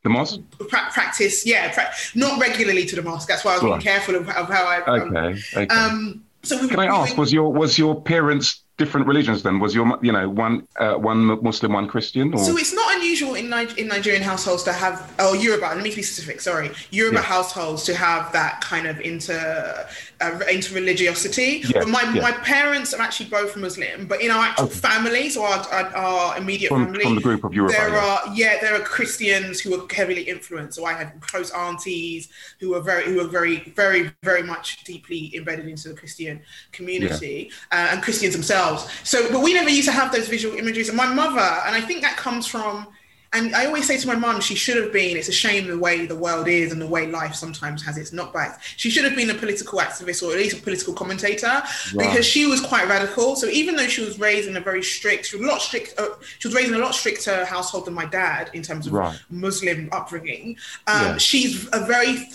the 0.04 0.10
mosque 0.10 0.40
pra- 0.68 0.90
practice, 0.92 1.46
yeah, 1.46 1.72
pra- 1.72 1.92
not 2.16 2.40
regularly 2.40 2.86
to 2.86 2.96
the 2.96 3.04
mosque. 3.04 3.28
That's 3.28 3.46
why 3.46 3.52
I 3.52 3.54
was 3.56 3.64
being 3.64 3.82
careful 3.82 4.16
of, 4.16 4.28
of, 4.30 4.48
how 4.48 4.66
I. 4.66 4.82
Um, 4.82 5.16
okay. 5.16 5.42
okay. 5.56 5.68
Um, 5.68 6.24
so 6.44 6.60
we, 6.60 6.68
can 6.68 6.80
I 6.80 6.88
ask, 6.88 7.16
was 7.18 7.32
your 7.32 7.54
was 7.54 7.78
your 7.78 8.02
parents 8.02 8.61
different 8.78 9.06
religions 9.06 9.44
then? 9.44 9.60
Was 9.60 9.76
your, 9.76 10.00
you 10.02 10.12
know, 10.12 10.28
one 10.30 10.68
uh, 10.80 10.96
one 10.96 11.20
Muslim, 11.44 11.74
one 11.74 11.88
Christian? 11.88 12.34
Or? 12.34 12.40
So 12.40 12.58
it's 12.58 12.74
not 12.74 12.96
unusual 12.96 13.36
in, 13.36 13.46
in 13.78 13.88
Nigerian 13.88 14.24
households 14.24 14.64
to 14.64 14.74
have, 14.74 15.14
oh, 15.20 15.34
Yoruba, 15.34 15.68
let 15.76 15.84
me 15.84 15.94
be 15.94 16.02
specific, 16.02 16.42
sorry. 16.42 16.72
Yoruba 16.90 17.18
yeah. 17.18 17.22
households 17.24 17.84
to 17.84 17.96
have 17.96 18.32
that 18.34 18.62
kind 18.62 18.88
of 18.88 19.00
inter, 19.02 19.88
uh, 20.22 20.32
interreligiosity. 20.50 21.64
Yeah. 21.64 21.80
But 21.80 21.90
my, 21.90 22.02
yeah. 22.14 22.22
my 22.22 22.32
parents 22.32 22.94
are 22.94 23.02
actually 23.02 23.30
both 23.30 23.56
Muslim, 23.58 24.08
but 24.08 24.22
in 24.22 24.32
our 24.32 24.46
actual 24.46 24.66
okay. 24.66 24.76
family, 24.76 25.30
so 25.30 25.44
our, 25.44 25.60
our, 25.72 25.96
our 25.96 26.38
immediate 26.38 26.70
from, 26.70 26.86
family, 26.86 27.04
from 27.04 27.16
the 27.16 27.22
group 27.22 27.44
of 27.44 27.54
Yoruba, 27.54 27.74
there 27.74 27.96
are, 27.96 28.22
yeah, 28.34 28.60
there 28.62 28.74
are 28.76 28.80
Christians 28.80 29.60
who 29.60 29.80
are 29.80 29.86
heavily 29.94 30.24
influenced. 30.24 30.78
So 30.78 30.86
I 30.86 30.94
have 30.94 31.14
close 31.20 31.52
aunties 31.52 32.30
who 32.60 32.74
are 32.76 32.82
very, 32.82 33.04
who 33.04 33.20
are 33.20 33.28
very, 33.28 33.58
very, 33.76 34.12
very 34.24 34.44
much 34.44 34.84
deeply 34.86 35.36
embedded 35.36 35.68
into 35.68 35.90
the 35.90 35.96
Christian 35.96 36.42
community 36.72 37.52
uh, 37.72 37.90
and 37.92 38.02
Christians 38.02 38.34
themselves 38.34 38.61
themselves. 38.62 38.92
So, 39.04 39.32
but 39.32 39.42
we 39.42 39.54
never 39.54 39.70
used 39.70 39.88
to 39.88 39.94
have 39.94 40.12
those 40.12 40.28
visual 40.28 40.58
images. 40.58 40.90
And 40.90 40.98
my 40.98 41.12
mother, 41.12 41.40
and 41.40 41.76
I 41.76 41.82
think 41.82 42.02
that 42.02 42.18
comes 42.18 42.48
from 42.48 42.88
and 43.34 43.56
I 43.56 43.66
always 43.66 43.88
say 43.88 43.98
to 43.98 44.08
my 44.08 44.16
mum, 44.16 44.42
she 44.42 44.56
should 44.56 44.76
have 44.76 44.92
been. 44.92 45.16
It's 45.16 45.30
a 45.30 45.32
shame 45.32 45.68
the 45.68 45.78
way 45.78 46.06
the 46.06 46.18
world 46.18 46.50
is 46.50 46.74
and 46.74 46.82
the 46.82 46.88
way 46.88 47.08
life 47.08 47.34
sometimes 47.34 47.82
has 47.84 47.98
its 47.98 48.12
knockbacks. 48.12 48.58
She 48.76 48.90
should 48.90 49.06
have 49.06 49.16
been 49.16 49.30
a 49.30 49.34
political 49.34 49.80
activist 49.80 50.22
or 50.22 50.34
at 50.34 50.38
least 50.38 50.60
a 50.60 50.62
political 50.62 50.94
commentator 50.94 51.48
wow. 51.48 51.64
because 51.96 52.26
she 52.26 52.46
was 52.46 52.60
quite 52.60 52.90
radical. 52.90 53.38
So 53.38 53.48
even 53.48 53.78
though 53.78 53.88
she 53.88 54.04
was 54.04 54.20
raised 54.20 54.50
in 54.50 54.58
a 54.58 54.60
very 54.60 54.84
strict, 54.84 55.28
she 55.28 55.38
was 55.38 55.46
a 55.46 55.50
lot 55.50 55.62
strict. 55.62 55.94
Uh, 55.98 56.10
she 56.40 56.50
was 56.50 56.56
raised 56.56 56.68
in 56.68 56.74
a 56.74 56.80
lot 56.80 56.94
stricter 56.94 57.46
household 57.46 57.86
than 57.86 57.94
my 57.94 58.06
dad 58.06 58.50
in 58.54 58.64
terms 58.64 58.86
of 58.86 58.92
right. 58.92 59.18
Muslim 59.30 59.88
upbringing. 59.94 60.58
Um, 60.88 61.02
yeah. 61.02 61.18
She's 61.18 61.70
a 61.72 61.86
very 61.86 62.28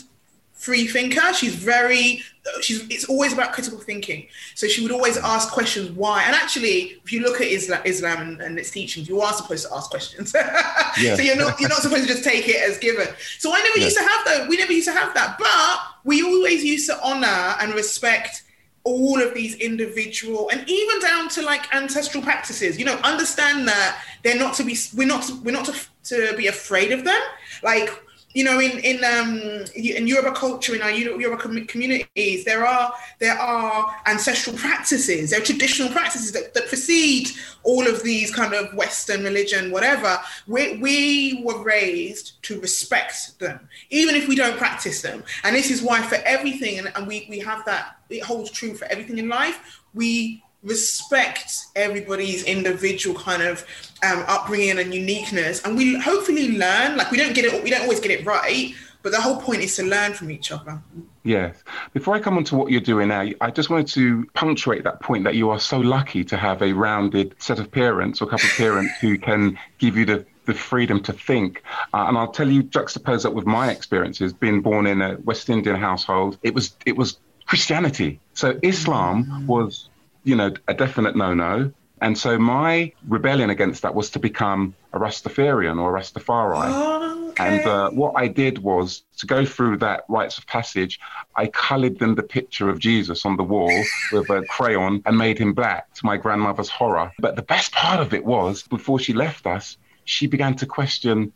free 0.57 0.87
thinker. 0.87 1.33
She's 1.35 1.55
very 1.55 2.23
she's 2.61 2.89
it's 2.89 3.05
always 3.05 3.33
about 3.33 3.53
critical 3.53 3.79
thinking. 3.79 4.27
So 4.55 4.67
she 4.67 4.83
would 4.83 4.91
always 4.91 5.17
ask 5.19 5.53
questions 5.53 5.91
why. 5.93 6.23
And 6.25 6.35
actually, 6.35 6.99
if 7.05 7.13
you 7.13 7.21
look 7.21 7.41
at 7.41 7.47
Islam, 7.47 7.83
Islam 7.85 8.21
and, 8.23 8.41
and 8.41 8.59
its 8.59 8.71
teachings, 8.71 9.09
you 9.09 9.21
are 9.21 9.33
supposed 9.33 9.69
to 9.69 9.75
ask 9.75 9.91
questions. 9.91 10.33
yeah. 11.01 11.15
So 11.15 11.23
you're 11.23 11.37
not 11.37 11.61
you're 11.61 11.69
not 11.69 11.83
supposed 11.83 12.03
to 12.03 12.09
just 12.09 12.25
take 12.25 12.49
it 12.49 12.57
as 12.69 12.79
given. 12.79 13.07
So 13.39 13.55
I 13.55 13.61
never 13.61 13.79
yeah. 13.79 13.85
used 13.85 13.99
to 13.99 14.03
have 14.03 14.25
that. 14.27 14.49
We 14.49 14.57
never 14.57 14.73
used 14.73 14.89
to 14.89 14.95
have 14.95 15.15
that. 15.15 15.37
But 15.39 15.81
we 16.05 16.23
always 16.23 16.65
used 16.65 16.89
to 16.89 16.99
honor 17.03 17.57
and 17.61 17.75
respect 17.75 18.43
all 18.85 19.21
of 19.21 19.35
these 19.35 19.57
individual 19.57 20.49
and 20.53 20.63
even 20.71 21.01
down 21.01 21.29
to 21.29 21.43
like 21.43 21.75
ancestral 21.75 22.23
practices 22.23 22.79
you 22.79 22.85
know 22.85 22.95
understand 23.03 23.67
that 23.67 24.01
they're 24.23 24.39
not 24.39 24.55
to 24.55 24.63
be 24.63 24.77
we're 24.95 25.05
not 25.05 25.29
we're 25.43 25.51
not 25.51 25.65
to, 25.65 25.75
to 26.05 26.37
be 26.37 26.47
afraid 26.47 26.93
of 26.93 27.03
them 27.03 27.21
like 27.65 27.91
you 28.37 28.45
know, 28.45 28.61
in 28.61 28.73
in 28.81 29.03
um, 29.03 29.41
in 29.75 30.07
Yoruba 30.07 30.33
culture, 30.33 30.75
in 30.75 30.83
our 30.83 30.91
Yoruba 30.91 31.39
communities, 31.39 32.45
there 32.45 32.67
are 32.67 32.93
there 33.19 33.39
are 33.39 33.97
ancestral 34.05 34.55
practices, 34.55 35.31
there 35.31 35.41
are 35.41 35.45
traditional 35.45 35.89
practices 35.89 36.33
that, 36.33 36.53
that 36.53 36.69
precede 36.69 37.31
all 37.63 37.87
of 37.89 38.03
these 38.03 38.31
kind 38.31 38.53
of 38.53 38.75
Western 38.75 39.25
religion, 39.25 39.71
whatever. 39.71 40.21
We 40.47 40.77
we 40.77 41.41
were 41.45 41.63
raised 41.65 42.43
to 42.43 42.61
respect 42.61 43.39
them, 43.39 43.71
even 43.89 44.15
if 44.15 44.29
we 44.29 44.37
don't 44.37 44.59
practice 44.59 45.01
them. 45.01 45.25
And 45.43 45.57
this 45.57 45.71
is 45.71 45.81
why, 45.81 46.03
for 46.03 46.17
everything, 46.27 46.79
and, 46.79 46.93
and 46.95 47.07
we 47.07 47.27
we 47.31 47.39
have 47.39 47.65
that. 47.65 47.97
It 48.11 48.23
holds 48.23 48.51
true 48.51 48.75
for 48.75 48.85
everything 48.85 49.17
in 49.17 49.31
life. 49.31 49.81
We 49.95 50.43
respect 50.67 51.67
everybody's 51.77 52.45
individual 52.45 53.19
kind 53.19 53.43
of 53.43 53.65
um, 54.03 54.25
upbringing 54.27 54.79
and 54.79 54.93
uniqueness, 54.93 55.65
and 55.65 55.77
we 55.77 55.99
hopefully 55.99 56.59
learn. 56.59 56.97
Like 56.97 57.11
we 57.11 57.17
don't 57.17 57.35
get 57.35 57.45
it, 57.45 57.65
we 57.65 57.71
don't 57.71 57.83
always 57.83 58.01
get 58.01 58.11
it 58.11 58.27
right, 58.27 58.75
but 59.03 59.13
the 59.13 59.21
whole 59.21 59.41
point 59.41 59.63
is 59.63 59.77
to 59.77 59.85
learn 59.85 60.13
from 60.13 60.31
each 60.31 60.53
other. 60.53 60.83
Yes. 61.23 61.63
Before 61.93 62.15
I 62.15 62.21
come 62.21 62.37
on 62.37 62.45
to 62.45 62.57
what 62.57 62.71
you're 62.71 62.81
doing 62.81 63.09
now, 63.09 63.29
I 63.41 63.51
just 63.51 63.71
wanted 63.71 63.89
to 63.89 64.27
punctuate 64.35 64.85
that 64.85 65.01
point 65.01 65.25
that 65.25 65.35
you 65.35 65.51
are 65.51 65.59
so 65.59 65.79
lucky 65.79 66.25
to 66.25 66.37
have 66.37 66.63
a 66.63 66.73
rounded 66.73 67.35
set 67.39 67.59
of 67.59 67.71
parents 67.71 68.21
or 68.21 68.27
couple 68.27 68.47
of 68.47 68.57
parents 68.57 68.93
who 69.01 69.19
can 69.19 69.59
give 69.79 69.97
you 69.97 70.05
the 70.05 70.27
the 70.47 70.55
freedom 70.55 71.03
to 71.03 71.13
think. 71.13 71.63
Uh, 71.93 72.07
and 72.09 72.17
I'll 72.17 72.31
tell 72.31 72.49
you, 72.49 72.63
juxtapose 72.63 73.25
that 73.25 73.35
with 73.35 73.47
my 73.47 73.71
experiences. 73.71 74.33
Being 74.33 74.63
born 74.63 74.87
in 74.87 75.03
a 75.03 75.17
West 75.25 75.51
Indian 75.51 75.77
household, 75.77 76.39
it 76.43 76.55
was 76.55 76.77
it 76.87 76.97
was 76.97 77.19
Christianity. 77.47 78.21
So 78.35 78.59
Islam 78.63 79.47
was 79.47 79.89
you 80.27 80.35
know, 80.35 80.53
a 80.69 80.75
definite 80.75 81.17
no 81.17 81.33
no. 81.33 81.73
And 82.03 82.19
so 82.19 82.39
my 82.39 82.93
rebellion 83.09 83.49
against 83.49 83.81
that 83.83 83.95
was 83.95 84.11
to 84.11 84.19
become 84.19 84.75
a 84.93 84.99
Rastafarian 84.99 85.81
or 85.81 85.97
a 85.97 86.01
Rastafari. 86.01 86.67
Oh, 86.67 87.29
okay. 87.31 87.59
And 87.59 87.67
uh, 87.67 87.91
what 87.91 88.13
I 88.17 88.29
did 88.29 88.59
was 88.59 89.05
to 89.19 89.27
go 89.27 89.47
through 89.47 89.79
that 89.79 90.05
rites 90.09 90.37
of 90.37 90.47
passage, 90.47 91.01
I 91.37 91.47
coloured 91.47 92.03
in 92.03 92.15
the 92.15 92.23
picture 92.23 92.69
of 92.69 92.79
Jesus 92.79 93.25
on 93.25 93.39
the 93.39 93.45
wall 93.45 93.73
with 94.13 94.29
a 94.29 94.45
crayon 94.51 95.03
and 95.07 95.17
made 95.17 95.39
him 95.39 95.55
black 95.55 95.95
to 95.95 96.05
my 96.05 96.19
grandmother's 96.19 96.69
horror. 96.69 97.13
But 97.19 97.37
the 97.37 97.43
best 97.43 97.73
part 97.73 98.01
of 98.01 98.13
it 98.13 98.27
was, 98.27 98.65
before 98.65 98.99
she 98.99 99.15
left 99.15 99.47
us, 99.47 99.79
she 100.05 100.27
began 100.27 100.55
to 100.57 100.67
question 100.67 101.33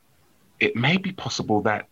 it 0.58 0.76
may 0.76 0.98
be 0.98 1.12
possible 1.12 1.62
that 1.62 1.86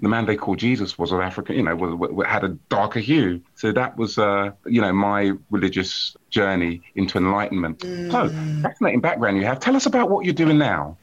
the 0.00 0.08
man 0.08 0.26
they 0.26 0.36
called 0.36 0.58
Jesus 0.58 0.98
was 0.98 1.12
of 1.12 1.20
African, 1.20 1.56
you 1.56 1.62
know, 1.62 1.76
was, 1.76 1.94
was, 1.94 2.26
had 2.26 2.44
a 2.44 2.48
darker 2.68 3.00
hue. 3.00 3.40
So 3.54 3.72
that 3.72 3.96
was, 3.96 4.18
uh, 4.18 4.50
you 4.66 4.80
know, 4.80 4.92
my 4.92 5.32
religious 5.50 6.16
journey 6.30 6.82
into 6.94 7.18
enlightenment. 7.18 7.78
Mm. 7.78 8.10
So, 8.10 8.28
fascinating 8.62 9.00
background 9.00 9.36
you 9.36 9.44
have. 9.44 9.60
Tell 9.60 9.76
us 9.76 9.86
about 9.86 10.10
what 10.10 10.24
you're 10.24 10.34
doing 10.34 10.58
now. 10.58 10.96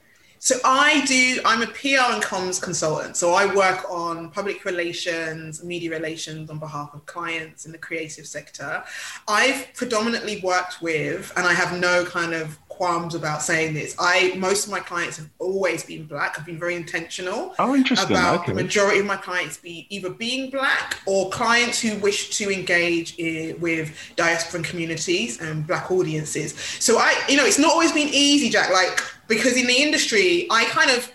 So 0.44 0.56
I 0.66 1.06
do. 1.06 1.40
I'm 1.46 1.62
a 1.62 1.68
PR 1.68 2.14
and 2.14 2.24
comms 2.24 2.60
consultant. 2.60 3.16
So 3.16 3.34
I 3.34 3.54
work 3.54 3.86
on 3.92 4.32
public 4.32 4.66
relations, 4.66 5.64
media 5.64 5.92
relations 5.92 6.50
on 6.50 6.58
behalf 6.58 6.96
of 6.96 7.06
clients 7.06 7.68
in 7.68 7.72
the 7.72 7.78
creative 7.78 8.26
sector. 8.26 8.84
I've 9.28 9.72
predominantly 9.76 10.42
worked 10.42 10.82
with, 10.82 11.32
and 11.38 11.46
I 11.46 11.54
have 11.54 11.80
no 11.80 12.04
kind 12.06 12.34
of 12.34 12.58
qualms 12.82 13.14
about 13.14 13.44
saying 13.44 13.76
this. 13.76 13.96
I 14.00 14.34
most 14.38 14.66
of 14.66 14.72
my 14.72 14.80
clients 14.80 15.18
have 15.18 15.30
always 15.38 15.84
been 15.84 16.06
black. 16.06 16.40
I've 16.40 16.48
been 16.48 16.58
very 16.58 16.76
intentional. 16.76 17.54
Oh, 17.60 17.76
interesting. 17.76 18.10
About 18.10 18.40
okay. 18.40 18.54
the 18.54 18.64
majority 18.64 19.00
of 19.00 19.06
my 19.06 19.18
clients 19.18 19.58
be 19.58 19.86
either 19.92 20.10
being 20.10 20.50
black 20.50 20.98
or 21.06 21.30
clients 21.30 21.80
who 21.80 21.96
wish 22.00 22.36
to 22.40 22.52
engage 22.52 23.14
in, 23.20 23.60
with 23.60 23.96
diasporan 24.16 24.64
communities 24.64 25.40
and 25.40 25.68
black 25.68 25.92
audiences. 25.92 26.56
So 26.80 26.98
I, 26.98 27.14
you 27.30 27.38
know, 27.38 27.46
it's 27.46 27.60
not 27.60 27.72
always 27.72 27.92
been 27.92 28.10
easy, 28.12 28.50
Jack. 28.50 28.72
Like 28.72 29.00
because 29.28 29.56
in 29.58 29.68
the 29.68 29.80
industry, 29.80 30.48
I 30.50 30.66
kind 30.66 30.90
of 30.90 31.12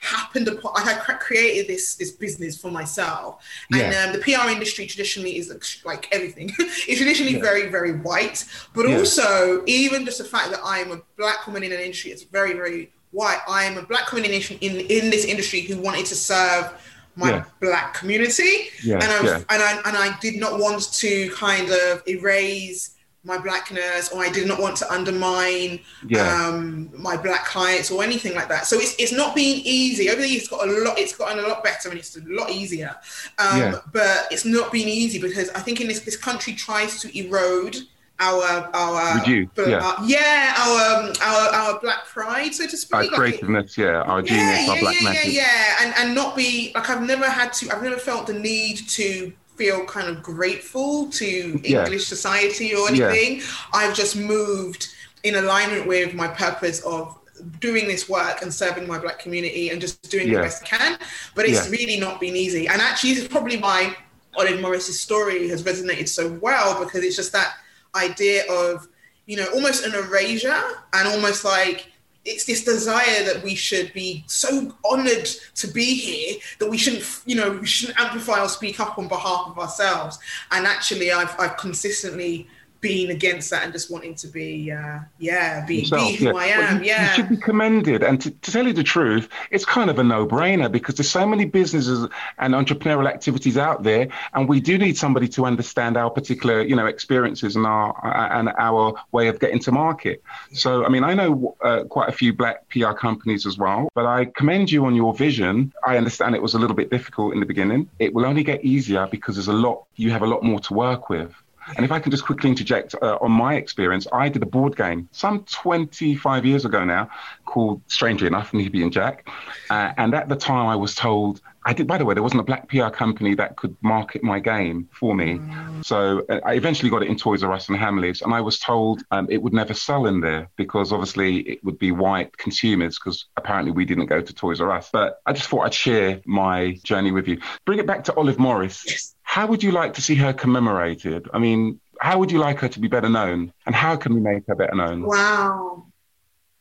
happened 0.00 0.48
upon 0.48 0.72
I 0.74 0.92
had 0.92 1.20
created 1.20 1.68
this 1.68 1.94
this 1.94 2.10
business 2.10 2.60
for 2.60 2.70
myself. 2.70 3.44
And 3.70 3.92
yeah. 3.92 4.04
um, 4.04 4.12
the 4.12 4.18
PR 4.18 4.48
industry 4.48 4.86
traditionally 4.86 5.36
is 5.36 5.52
like 5.84 6.08
everything. 6.12 6.52
It's 6.58 6.98
traditionally 6.98 7.34
yeah. 7.34 7.42
very 7.42 7.68
very 7.68 7.92
white. 7.92 8.44
But 8.74 8.88
yeah. 8.88 8.98
also 8.98 9.62
even 9.66 10.04
just 10.04 10.18
the 10.18 10.24
fact 10.24 10.50
that 10.50 10.60
I'm 10.64 10.90
a 10.90 11.00
black 11.16 11.46
woman 11.46 11.62
in 11.62 11.72
an 11.72 11.80
industry 11.80 12.10
it's 12.10 12.24
very 12.24 12.54
very 12.54 12.92
white. 13.12 13.40
I 13.48 13.64
am 13.64 13.76
a 13.76 13.82
black 13.82 14.10
woman 14.12 14.30
in, 14.30 14.42
in, 14.60 14.80
in 14.86 15.10
this 15.10 15.24
industry 15.24 15.60
who 15.62 15.80
wanted 15.80 16.06
to 16.06 16.14
serve 16.14 16.72
my 17.16 17.44
black 17.60 17.94
community. 17.94 18.70
And 19.02 19.12
I 19.12 19.20
was, 19.20 19.32
and 19.32 19.62
I 19.62 19.82
and 19.84 19.96
I 19.96 20.18
did 20.20 20.36
not 20.36 20.58
want 20.58 20.92
to 20.94 21.30
kind 21.30 21.70
of 21.70 22.02
erase 22.08 22.96
my 23.22 23.36
blackness 23.36 24.10
or 24.10 24.22
I 24.22 24.30
did 24.30 24.48
not 24.48 24.60
want 24.60 24.76
to 24.78 24.90
undermine 24.90 25.80
yeah. 26.08 26.46
um, 26.46 26.90
my 26.96 27.16
black 27.16 27.44
clients 27.44 27.90
or 27.90 28.02
anything 28.02 28.34
like 28.34 28.48
that. 28.48 28.66
So 28.66 28.76
it's, 28.76 28.94
it's 28.98 29.12
not 29.12 29.34
been 29.34 29.60
easy. 29.64 30.08
Over 30.08 30.22
the 30.22 30.28
years, 30.28 30.42
it's 30.42 30.50
got 30.50 30.66
a 30.66 30.72
lot, 30.72 30.98
it's 30.98 31.14
gotten 31.14 31.44
a 31.44 31.46
lot 31.46 31.62
better 31.62 31.90
and 31.90 31.98
it's 31.98 32.16
a 32.16 32.22
lot 32.24 32.50
easier. 32.50 32.96
Um, 33.38 33.58
yeah. 33.58 33.78
But 33.92 34.28
it's 34.30 34.46
not 34.46 34.72
been 34.72 34.88
easy 34.88 35.20
because 35.20 35.50
I 35.50 35.60
think 35.60 35.80
in 35.80 35.88
this, 35.88 36.00
this 36.00 36.16
country 36.16 36.54
tries 36.54 37.00
to 37.02 37.18
erode 37.18 37.76
our 38.20 38.68
our 38.74 39.26
yeah. 39.26 39.46
Uh, 39.56 40.04
yeah 40.04 40.54
our, 40.58 41.08
um, 41.08 41.12
our 41.22 41.54
our 41.54 41.80
black 41.80 42.04
pride 42.04 42.54
so 42.54 42.66
to 42.66 42.76
speak 42.76 43.10
our 43.12 43.18
creativeness 43.18 43.78
like 43.78 43.86
yeah 43.86 44.02
our 44.02 44.20
genius 44.20 44.66
yeah, 44.66 44.68
our 44.68 44.74
yeah, 44.76 44.80
black 44.82 45.00
yeah, 45.00 45.08
magic. 45.08 45.32
yeah 45.32 45.40
yeah 45.40 45.76
and 45.80 45.94
and 45.96 46.14
not 46.14 46.36
be 46.36 46.70
like 46.74 46.90
I've 46.90 47.02
never 47.02 47.24
had 47.24 47.50
to 47.54 47.70
I've 47.70 47.82
never 47.82 47.96
felt 47.96 48.26
the 48.26 48.34
need 48.34 48.76
to 48.88 49.32
feel 49.60 49.84
kind 49.84 50.08
of 50.08 50.22
grateful 50.22 51.10
to 51.10 51.60
yeah. 51.62 51.84
English 51.84 52.06
society 52.06 52.74
or 52.74 52.88
anything. 52.88 53.40
Yeah. 53.40 53.44
I've 53.74 53.94
just 53.94 54.16
moved 54.16 54.88
in 55.22 55.34
alignment 55.34 55.86
with 55.86 56.14
my 56.14 56.28
purpose 56.28 56.80
of 56.80 57.18
doing 57.60 57.86
this 57.86 58.08
work 58.08 58.40
and 58.40 58.52
serving 58.52 58.86
my 58.88 58.98
black 58.98 59.18
community 59.18 59.68
and 59.68 59.78
just 59.78 60.10
doing 60.10 60.28
yeah. 60.28 60.36
the 60.36 60.40
best 60.44 60.62
I 60.62 60.66
can. 60.66 60.98
But 61.34 61.44
it's 61.44 61.68
really 61.68 62.00
not 62.00 62.20
been 62.20 62.36
easy. 62.36 62.68
And 62.68 62.80
actually, 62.80 63.12
this 63.12 63.24
is 63.24 63.28
probably 63.28 63.58
why 63.58 63.94
Olive 64.38 64.62
Morris's 64.62 64.98
story 64.98 65.46
has 65.48 65.62
resonated 65.62 66.08
so 66.08 66.32
well 66.40 66.82
because 66.82 67.04
it's 67.04 67.16
just 67.16 67.32
that 67.32 67.52
idea 67.94 68.50
of, 68.50 68.88
you 69.26 69.36
know, 69.36 69.48
almost 69.52 69.84
an 69.84 69.94
erasure 69.94 70.62
and 70.94 71.06
almost 71.06 71.44
like 71.44 71.92
it's 72.24 72.44
this 72.44 72.64
desire 72.64 73.24
that 73.24 73.42
we 73.42 73.54
should 73.54 73.92
be 73.94 74.24
so 74.26 74.74
honored 74.84 75.26
to 75.54 75.66
be 75.68 75.94
here 75.94 76.36
that 76.58 76.68
we 76.68 76.76
shouldn't 76.76 77.04
you 77.24 77.34
know 77.34 77.50
we 77.52 77.66
shouldn't 77.66 77.98
amplify 77.98 78.42
or 78.42 78.48
speak 78.48 78.78
up 78.78 78.98
on 78.98 79.08
behalf 79.08 79.46
of 79.48 79.58
ourselves. 79.58 80.18
And 80.50 80.66
actually 80.66 81.12
i've, 81.12 81.34
I've 81.38 81.56
consistently 81.56 82.48
being 82.80 83.10
against 83.10 83.50
that 83.50 83.64
and 83.64 83.72
just 83.72 83.90
wanting 83.90 84.14
to 84.14 84.26
be, 84.26 84.72
uh, 84.72 85.00
yeah, 85.18 85.64
be, 85.66 85.80
Yourself, 85.80 86.08
be 86.08 86.16
who 86.16 86.24
yeah. 86.26 86.32
I 86.32 86.46
am. 86.46 86.78
You, 86.78 86.86
yeah. 86.86 87.08
You 87.10 87.14
should 87.16 87.28
be 87.28 87.36
commended. 87.36 88.02
And 88.02 88.20
to, 88.20 88.30
to, 88.30 88.52
tell 88.52 88.66
you 88.66 88.72
the 88.72 88.82
truth, 88.82 89.28
it's 89.50 89.64
kind 89.64 89.90
of 89.90 89.98
a 89.98 90.04
no 90.04 90.26
brainer 90.26 90.70
because 90.70 90.94
there's 90.94 91.10
so 91.10 91.26
many 91.26 91.44
businesses 91.44 92.08
and 92.38 92.54
entrepreneurial 92.54 93.08
activities 93.08 93.58
out 93.58 93.82
there. 93.82 94.08
And 94.32 94.48
we 94.48 94.60
do 94.60 94.78
need 94.78 94.96
somebody 94.96 95.28
to 95.28 95.44
understand 95.44 95.96
our 95.96 96.10
particular, 96.10 96.62
you 96.62 96.74
know, 96.74 96.86
experiences 96.86 97.56
and 97.56 97.66
our, 97.66 97.94
uh, 98.04 98.38
and 98.38 98.48
our 98.58 98.94
way 99.12 99.28
of 99.28 99.38
getting 99.40 99.58
to 99.60 99.72
market. 99.72 100.22
So, 100.52 100.84
I 100.84 100.88
mean, 100.88 101.04
I 101.04 101.14
know 101.14 101.56
uh, 101.62 101.84
quite 101.84 102.08
a 102.08 102.12
few 102.12 102.32
black 102.32 102.68
PR 102.70 102.92
companies 102.92 103.46
as 103.46 103.58
well, 103.58 103.88
but 103.94 104.06
I 104.06 104.24
commend 104.24 104.72
you 104.72 104.86
on 104.86 104.94
your 104.94 105.14
vision. 105.14 105.72
I 105.86 105.96
understand 105.98 106.34
it 106.34 106.42
was 106.42 106.54
a 106.54 106.58
little 106.58 106.76
bit 106.76 106.90
difficult 106.90 107.34
in 107.34 107.40
the 107.40 107.46
beginning. 107.46 107.90
It 107.98 108.14
will 108.14 108.24
only 108.24 108.42
get 108.42 108.64
easier 108.64 109.06
because 109.10 109.36
there's 109.36 109.48
a 109.48 109.52
lot, 109.52 109.84
you 109.96 110.10
have 110.10 110.22
a 110.22 110.26
lot 110.26 110.42
more 110.42 110.60
to 110.60 110.74
work 110.74 111.10
with. 111.10 111.34
And 111.76 111.84
if 111.84 111.92
I 111.92 111.98
can 111.98 112.10
just 112.10 112.24
quickly 112.24 112.50
interject 112.50 112.94
uh, 113.00 113.18
on 113.20 113.32
my 113.32 113.54
experience, 113.54 114.06
I 114.12 114.28
did 114.28 114.42
a 114.42 114.46
board 114.46 114.76
game 114.76 115.08
some 115.12 115.44
25 115.44 116.46
years 116.46 116.64
ago 116.64 116.84
now 116.84 117.10
called, 117.44 117.82
strangely 117.88 118.26
enough, 118.26 118.54
Nubian 118.54 118.90
Jack. 118.90 119.28
Uh, 119.68 119.92
and 119.96 120.14
at 120.14 120.28
the 120.28 120.36
time, 120.36 120.66
I 120.66 120.76
was 120.76 120.94
told, 120.94 121.40
I 121.66 121.72
did, 121.72 121.86
by 121.86 121.98
the 121.98 122.04
way, 122.04 122.14
there 122.14 122.22
wasn't 122.22 122.40
a 122.40 122.44
black 122.44 122.68
PR 122.68 122.88
company 122.88 123.34
that 123.34 123.56
could 123.56 123.76
market 123.82 124.22
my 124.22 124.38
game 124.38 124.88
for 124.92 125.14
me. 125.14 125.38
Mm. 125.38 125.84
So 125.84 126.24
uh, 126.28 126.40
I 126.44 126.54
eventually 126.54 126.90
got 126.90 127.02
it 127.02 127.08
in 127.08 127.16
Toys 127.16 127.42
R 127.42 127.52
Us 127.52 127.68
and 127.68 127.76
Hamleys. 127.78 128.22
And 128.22 128.32
I 128.32 128.40
was 128.40 128.58
told 128.58 129.02
um, 129.10 129.26
it 129.30 129.42
would 129.42 129.52
never 129.52 129.74
sell 129.74 130.06
in 130.06 130.20
there 130.20 130.48
because 130.56 130.92
obviously 130.92 131.40
it 131.40 131.62
would 131.64 131.78
be 131.78 131.92
white 131.92 132.36
consumers 132.38 132.98
because 132.98 133.26
apparently 133.36 133.72
we 133.72 133.84
didn't 133.84 134.06
go 134.06 134.20
to 134.20 134.32
Toys 134.32 134.60
R 134.60 134.70
Us. 134.72 134.88
But 134.92 135.20
I 135.26 135.32
just 135.32 135.48
thought 135.48 135.66
I'd 135.66 135.74
share 135.74 136.20
my 136.24 136.78
journey 136.82 137.12
with 137.12 137.28
you. 137.28 137.40
Bring 137.66 137.78
it 137.78 137.86
back 137.86 138.04
to 138.04 138.14
Olive 138.14 138.38
Morris. 138.38 138.84
Yes 138.86 139.14
how 139.30 139.46
would 139.46 139.62
you 139.62 139.70
like 139.70 139.94
to 139.94 140.02
see 140.02 140.16
her 140.16 140.32
commemorated? 140.32 141.28
I 141.32 141.38
mean, 141.38 141.78
how 142.00 142.18
would 142.18 142.32
you 142.32 142.40
like 142.40 142.58
her 142.58 142.68
to 142.68 142.80
be 142.80 142.88
better 142.88 143.08
known? 143.08 143.52
And 143.64 143.76
how 143.76 143.94
can 143.94 144.12
we 144.12 144.20
make 144.20 144.44
her 144.48 144.56
better 144.56 144.74
known? 144.74 145.02
Wow. 145.02 145.86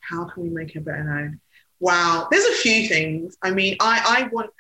How 0.01 0.25
can 0.25 0.43
we 0.43 0.49
make 0.49 0.75
her 0.75 0.79
better 0.79 1.03
known? 1.03 1.39
Wow. 1.79 2.27
There's 2.29 2.45
a 2.45 2.53
few 2.61 2.87
things. 2.87 3.35
I 3.41 3.49
mean, 3.49 3.75
I, 3.79 4.19
I 4.19 4.27
want 4.27 4.51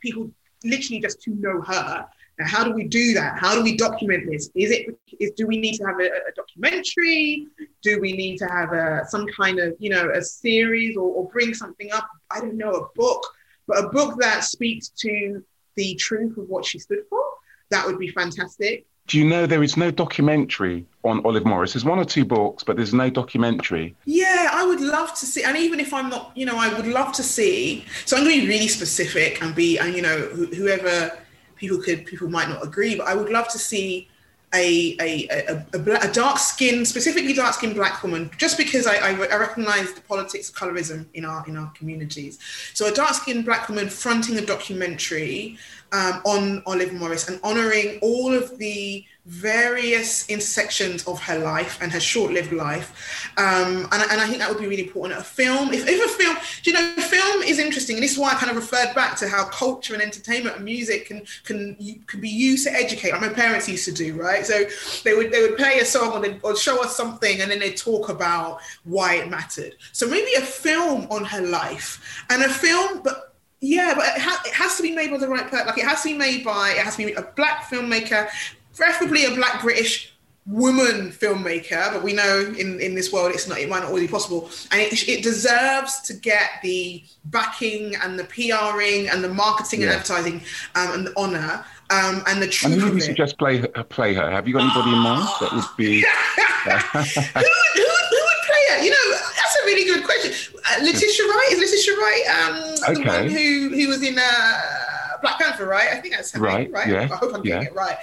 people 0.00 0.30
literally 0.62 1.00
just 1.00 1.20
to 1.22 1.30
know 1.32 1.60
her. 1.62 2.06
Now, 2.38 2.46
how 2.46 2.62
do 2.62 2.70
we 2.70 2.84
do 2.84 3.14
that? 3.14 3.36
How 3.36 3.56
do 3.56 3.64
we 3.64 3.76
document 3.76 4.30
this? 4.30 4.48
Is 4.54 4.70
it 4.70 4.96
is 5.18 5.32
do 5.32 5.48
we 5.48 5.56
need 5.56 5.74
to 5.78 5.86
have 5.86 5.98
a, 5.98 6.06
a 6.06 6.32
documentary? 6.36 7.48
Do 7.82 8.00
we 8.00 8.12
need 8.12 8.36
to 8.38 8.46
have 8.46 8.72
a 8.74 9.06
some 9.08 9.26
kind 9.26 9.58
of 9.58 9.74
you 9.80 9.90
know 9.90 10.10
a 10.14 10.22
series 10.22 10.96
or, 10.96 11.08
or 11.16 11.28
bring 11.30 11.52
something 11.52 11.90
up? 11.90 12.08
I 12.30 12.38
don't 12.38 12.56
know 12.56 12.70
a 12.70 12.86
book, 12.94 13.26
but 13.66 13.82
a 13.82 13.88
book 13.88 14.20
that 14.20 14.44
speaks 14.44 14.90
to 15.00 15.42
the 15.74 15.96
truth 15.96 16.36
of 16.36 16.48
what 16.48 16.64
she 16.64 16.78
stood 16.78 17.00
for 17.10 17.24
that 17.70 17.86
would 17.86 17.98
be 17.98 18.08
fantastic. 18.08 18.86
Do 19.06 19.18
you 19.18 19.24
know 19.24 19.46
there 19.46 19.62
is 19.62 19.76
no 19.76 19.92
documentary 19.92 20.84
on 21.04 21.24
Olive 21.24 21.44
Morris? 21.44 21.74
There's 21.74 21.84
one 21.84 21.98
or 21.98 22.04
two 22.04 22.24
books, 22.24 22.64
but 22.64 22.76
there's 22.76 22.92
no 22.92 23.08
documentary. 23.08 23.94
Yeah, 24.04 24.50
I 24.52 24.66
would 24.66 24.80
love 24.80 25.14
to 25.14 25.26
see, 25.26 25.44
and 25.44 25.56
even 25.56 25.78
if 25.78 25.94
I'm 25.94 26.08
not, 26.08 26.32
you 26.34 26.44
know, 26.44 26.56
I 26.58 26.74
would 26.74 26.88
love 26.88 27.12
to 27.14 27.22
see. 27.22 27.84
So 28.04 28.16
I'm 28.16 28.24
going 28.24 28.34
to 28.34 28.40
be 28.42 28.48
really 28.48 28.66
specific 28.66 29.42
and 29.42 29.54
be, 29.54 29.78
and 29.78 29.94
you 29.94 30.02
know, 30.02 30.18
whoever 30.56 31.16
people 31.54 31.78
could, 31.78 32.04
people 32.04 32.28
might 32.28 32.48
not 32.48 32.64
agree, 32.64 32.96
but 32.96 33.06
I 33.06 33.14
would 33.14 33.30
love 33.30 33.46
to 33.48 33.58
see 33.58 34.08
a 34.54 34.96
a, 35.00 35.28
a, 35.74 36.08
a, 36.08 36.12
dark 36.12 36.38
skinned, 36.38 36.86
specifically 36.86 37.32
dark 37.32 37.54
skinned 37.54 37.74
black 37.74 38.02
woman, 38.02 38.30
just 38.38 38.56
because 38.56 38.86
I, 38.86 38.94
I, 38.96 39.10
I 39.10 39.36
recognize 39.36 39.92
the 39.92 40.00
politics 40.02 40.48
of 40.48 40.54
colorism 40.54 41.06
in 41.14 41.24
our 41.24 41.46
in 41.48 41.56
our 41.56 41.70
communities. 41.72 42.38
So 42.72 42.86
a 42.86 42.92
dark 42.92 43.14
skinned 43.14 43.44
black 43.44 43.68
woman 43.68 43.88
fronting 43.88 44.38
a 44.38 44.46
documentary 44.46 45.58
um, 45.92 46.22
on 46.24 46.62
Olive 46.66 46.92
Morris 46.92 47.28
and 47.28 47.40
honoring 47.42 47.98
all 48.02 48.32
of 48.32 48.56
the 48.58 49.04
various 49.26 50.28
intersections 50.28 51.04
of 51.08 51.20
her 51.20 51.38
life 51.40 51.78
and 51.82 51.90
her 51.90 51.98
short-lived 51.98 52.52
life. 52.52 53.28
Um, 53.36 53.88
and, 53.90 54.02
and, 54.10 54.20
I 54.20 54.26
think 54.26 54.38
that 54.38 54.48
would 54.48 54.60
be 54.60 54.68
really 54.68 54.86
important. 54.86 55.20
A 55.20 55.24
film, 55.24 55.72
if, 55.72 55.86
if 55.88 56.04
a 56.04 56.08
film, 56.08 56.36
you 56.62 56.72
know, 56.72 56.94
film 57.02 57.42
is 57.42 57.58
interesting. 57.58 57.96
And 57.96 58.04
this 58.04 58.12
is 58.12 58.18
why 58.18 58.30
I 58.30 58.34
kind 58.34 58.50
of 58.50 58.56
referred 58.56 58.94
back 58.94 59.16
to 59.18 59.28
how 59.28 59.46
culture 59.46 59.94
and 59.94 60.02
entertainment 60.02 60.56
and 60.56 60.64
music 60.64 61.06
can 61.06 61.26
can 61.44 61.76
can 62.06 62.20
be 62.20 62.28
used 62.28 62.66
to 62.66 62.72
educate, 62.72 63.10
like 63.10 63.20
my 63.20 63.28
parents 63.28 63.68
used 63.68 63.84
to 63.86 63.92
do, 63.92 64.14
right? 64.14 64.46
So 64.46 64.64
they 65.02 65.14
would 65.14 65.32
they 65.32 65.42
would 65.42 65.56
play 65.56 65.80
a 65.80 65.84
song 65.84 66.12
or, 66.12 66.20
they, 66.20 66.38
or 66.42 66.56
show 66.56 66.82
us 66.82 66.96
something, 66.96 67.40
and 67.40 67.50
then 67.50 67.58
they 67.58 67.72
talk 67.72 68.08
about 68.08 68.60
why 68.84 69.16
it 69.16 69.28
mattered. 69.28 69.74
So 69.92 70.06
maybe 70.06 70.34
a 70.34 70.40
film 70.40 71.08
on 71.10 71.24
her 71.24 71.40
life 71.40 72.24
and 72.30 72.42
a 72.44 72.48
film, 72.48 73.02
but 73.02 73.34
yeah, 73.60 73.94
but 73.96 74.04
it, 74.04 74.20
ha- 74.20 74.42
it, 74.46 74.52
has 74.52 74.76
to 74.76 74.82
be 74.82 74.92
made 74.92 75.10
by 75.10 75.16
the 75.16 75.28
right 75.28 75.48
person. 75.48 75.66
Like 75.66 75.78
it 75.78 75.84
has 75.84 76.02
to 76.02 76.10
be 76.10 76.14
made 76.14 76.44
by 76.44 76.70
it 76.70 76.78
has 76.78 76.96
to 76.96 77.06
be 77.06 77.12
a 77.14 77.22
black 77.22 77.64
filmmaker 77.70 78.28
preferably 78.76 79.24
a 79.24 79.34
black 79.34 79.62
British 79.62 80.12
woman 80.46 81.10
filmmaker, 81.10 81.92
but 81.92 82.04
we 82.04 82.12
know 82.12 82.54
in, 82.56 82.80
in 82.80 82.94
this 82.94 83.12
world 83.12 83.32
it's 83.32 83.48
not 83.48 83.58
it 83.58 83.68
might 83.68 83.80
not 83.80 83.88
always 83.88 84.04
be 84.04 84.08
possible, 84.08 84.48
and 84.70 84.80
it, 84.80 85.08
it 85.08 85.22
deserves 85.22 86.00
to 86.02 86.14
get 86.14 86.50
the 86.62 87.02
backing 87.24 87.96
and 87.96 88.18
the 88.18 88.24
PRing 88.24 89.08
and 89.08 89.24
the 89.24 89.28
marketing 89.28 89.80
yeah. 89.80 89.86
and 89.86 89.96
advertising 89.96 90.40
um, 90.76 90.92
and 90.92 91.06
the 91.06 91.12
honor 91.16 91.64
um, 91.90 92.22
and 92.28 92.40
the 92.40 92.46
truth. 92.46 92.74
And 92.74 92.80
who 92.80 92.88
would 92.88 92.94
you 92.94 93.00
suggest 93.00 93.38
play 93.38 93.58
her, 93.58 93.68
play 93.84 94.14
her? 94.14 94.30
Have 94.30 94.46
you 94.46 94.54
got 94.54 94.62
anybody 94.62 94.94
in 94.94 95.02
mind 95.02 95.28
that 95.40 95.52
would 95.52 95.64
be? 95.76 96.00
who, 96.64 96.70
who, 96.70 97.40
who, 97.40 98.20
would 98.22 98.42
play 98.46 98.62
her? 98.70 98.84
You 98.84 98.90
know, 98.90 99.10
that's 99.10 99.56
a 99.62 99.66
really 99.66 99.84
good 99.84 100.04
question. 100.04 100.52
Uh, 100.54 100.84
Letitia 100.84 101.24
Wright 101.24 101.48
is 101.52 101.58
Letitia 101.58 101.94
Wright 101.96 102.26
um, 102.38 102.74
okay. 102.88 102.94
the 102.94 103.08
one 103.08 103.28
who 103.28 103.76
who 103.76 103.88
was 103.88 104.02
in. 104.02 104.16
Uh, 104.16 104.95
Black 105.22 105.38
Panther, 105.38 105.66
right? 105.66 105.88
I 105.92 106.00
think 106.00 106.14
that's 106.14 106.32
her 106.32 106.40
right. 106.40 106.64
Name, 106.64 106.72
right? 106.72 106.88
Yeah. 106.88 107.02
I 107.02 107.16
hope 107.16 107.34
I'm 107.34 107.42
getting 107.42 107.62
yeah. 107.62 107.68
it 107.68 107.74
right. 107.74 107.96